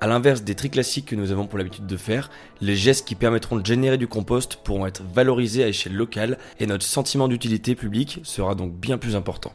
A 0.00 0.06
l'inverse 0.06 0.44
des 0.44 0.54
tri 0.54 0.70
classiques 0.70 1.06
que 1.06 1.16
nous 1.16 1.32
avons 1.32 1.48
pour 1.48 1.58
l'habitude 1.58 1.88
de 1.88 1.96
faire, 1.96 2.30
les 2.60 2.76
gestes 2.76 3.08
qui 3.08 3.16
permettront 3.16 3.56
de 3.56 3.66
générer 3.66 3.98
du 3.98 4.06
compost 4.06 4.60
pourront 4.62 4.86
être 4.86 5.02
valorisés 5.02 5.64
à 5.64 5.68
échelle 5.68 5.96
locale 5.96 6.38
et 6.60 6.66
notre 6.66 6.84
sentiment 6.84 7.26
d'utilité 7.26 7.74
publique 7.74 8.20
sera 8.22 8.54
donc 8.54 8.72
bien 8.72 8.98
plus 8.98 9.16
important. 9.16 9.52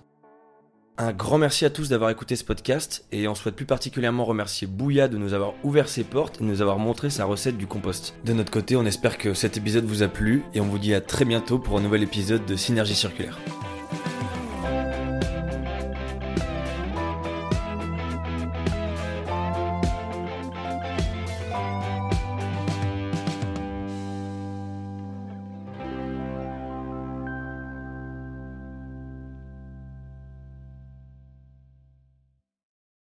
Un 0.99 1.11
grand 1.11 1.37
merci 1.37 1.63
à 1.63 1.69
tous 1.69 1.89
d'avoir 1.89 2.09
écouté 2.09 2.35
ce 2.35 2.43
podcast 2.43 3.05
et 3.11 3.27
on 3.27 3.35
souhaite 3.35 3.55
plus 3.55 3.67
particulièrement 3.67 4.25
remercier 4.25 4.65
Bouya 4.65 5.07
de 5.07 5.17
nous 5.17 5.35
avoir 5.35 5.53
ouvert 5.63 5.89
ses 5.89 6.03
portes 6.03 6.37
et 6.37 6.39
de 6.39 6.45
nous 6.45 6.63
avoir 6.63 6.79
montré 6.79 7.11
sa 7.11 7.25
recette 7.25 7.55
du 7.55 7.67
compost. 7.67 8.15
De 8.25 8.33
notre 8.33 8.51
côté, 8.51 8.75
on 8.75 8.85
espère 8.85 9.19
que 9.19 9.35
cet 9.35 9.57
épisode 9.57 9.85
vous 9.85 10.01
a 10.01 10.07
plu 10.07 10.43
et 10.55 10.59
on 10.59 10.65
vous 10.65 10.79
dit 10.79 10.95
à 10.95 11.01
très 11.01 11.25
bientôt 11.25 11.59
pour 11.59 11.77
un 11.77 11.81
nouvel 11.81 12.01
épisode 12.01 12.47
de 12.47 12.55
Synergie 12.55 12.95
Circulaire. 12.95 13.37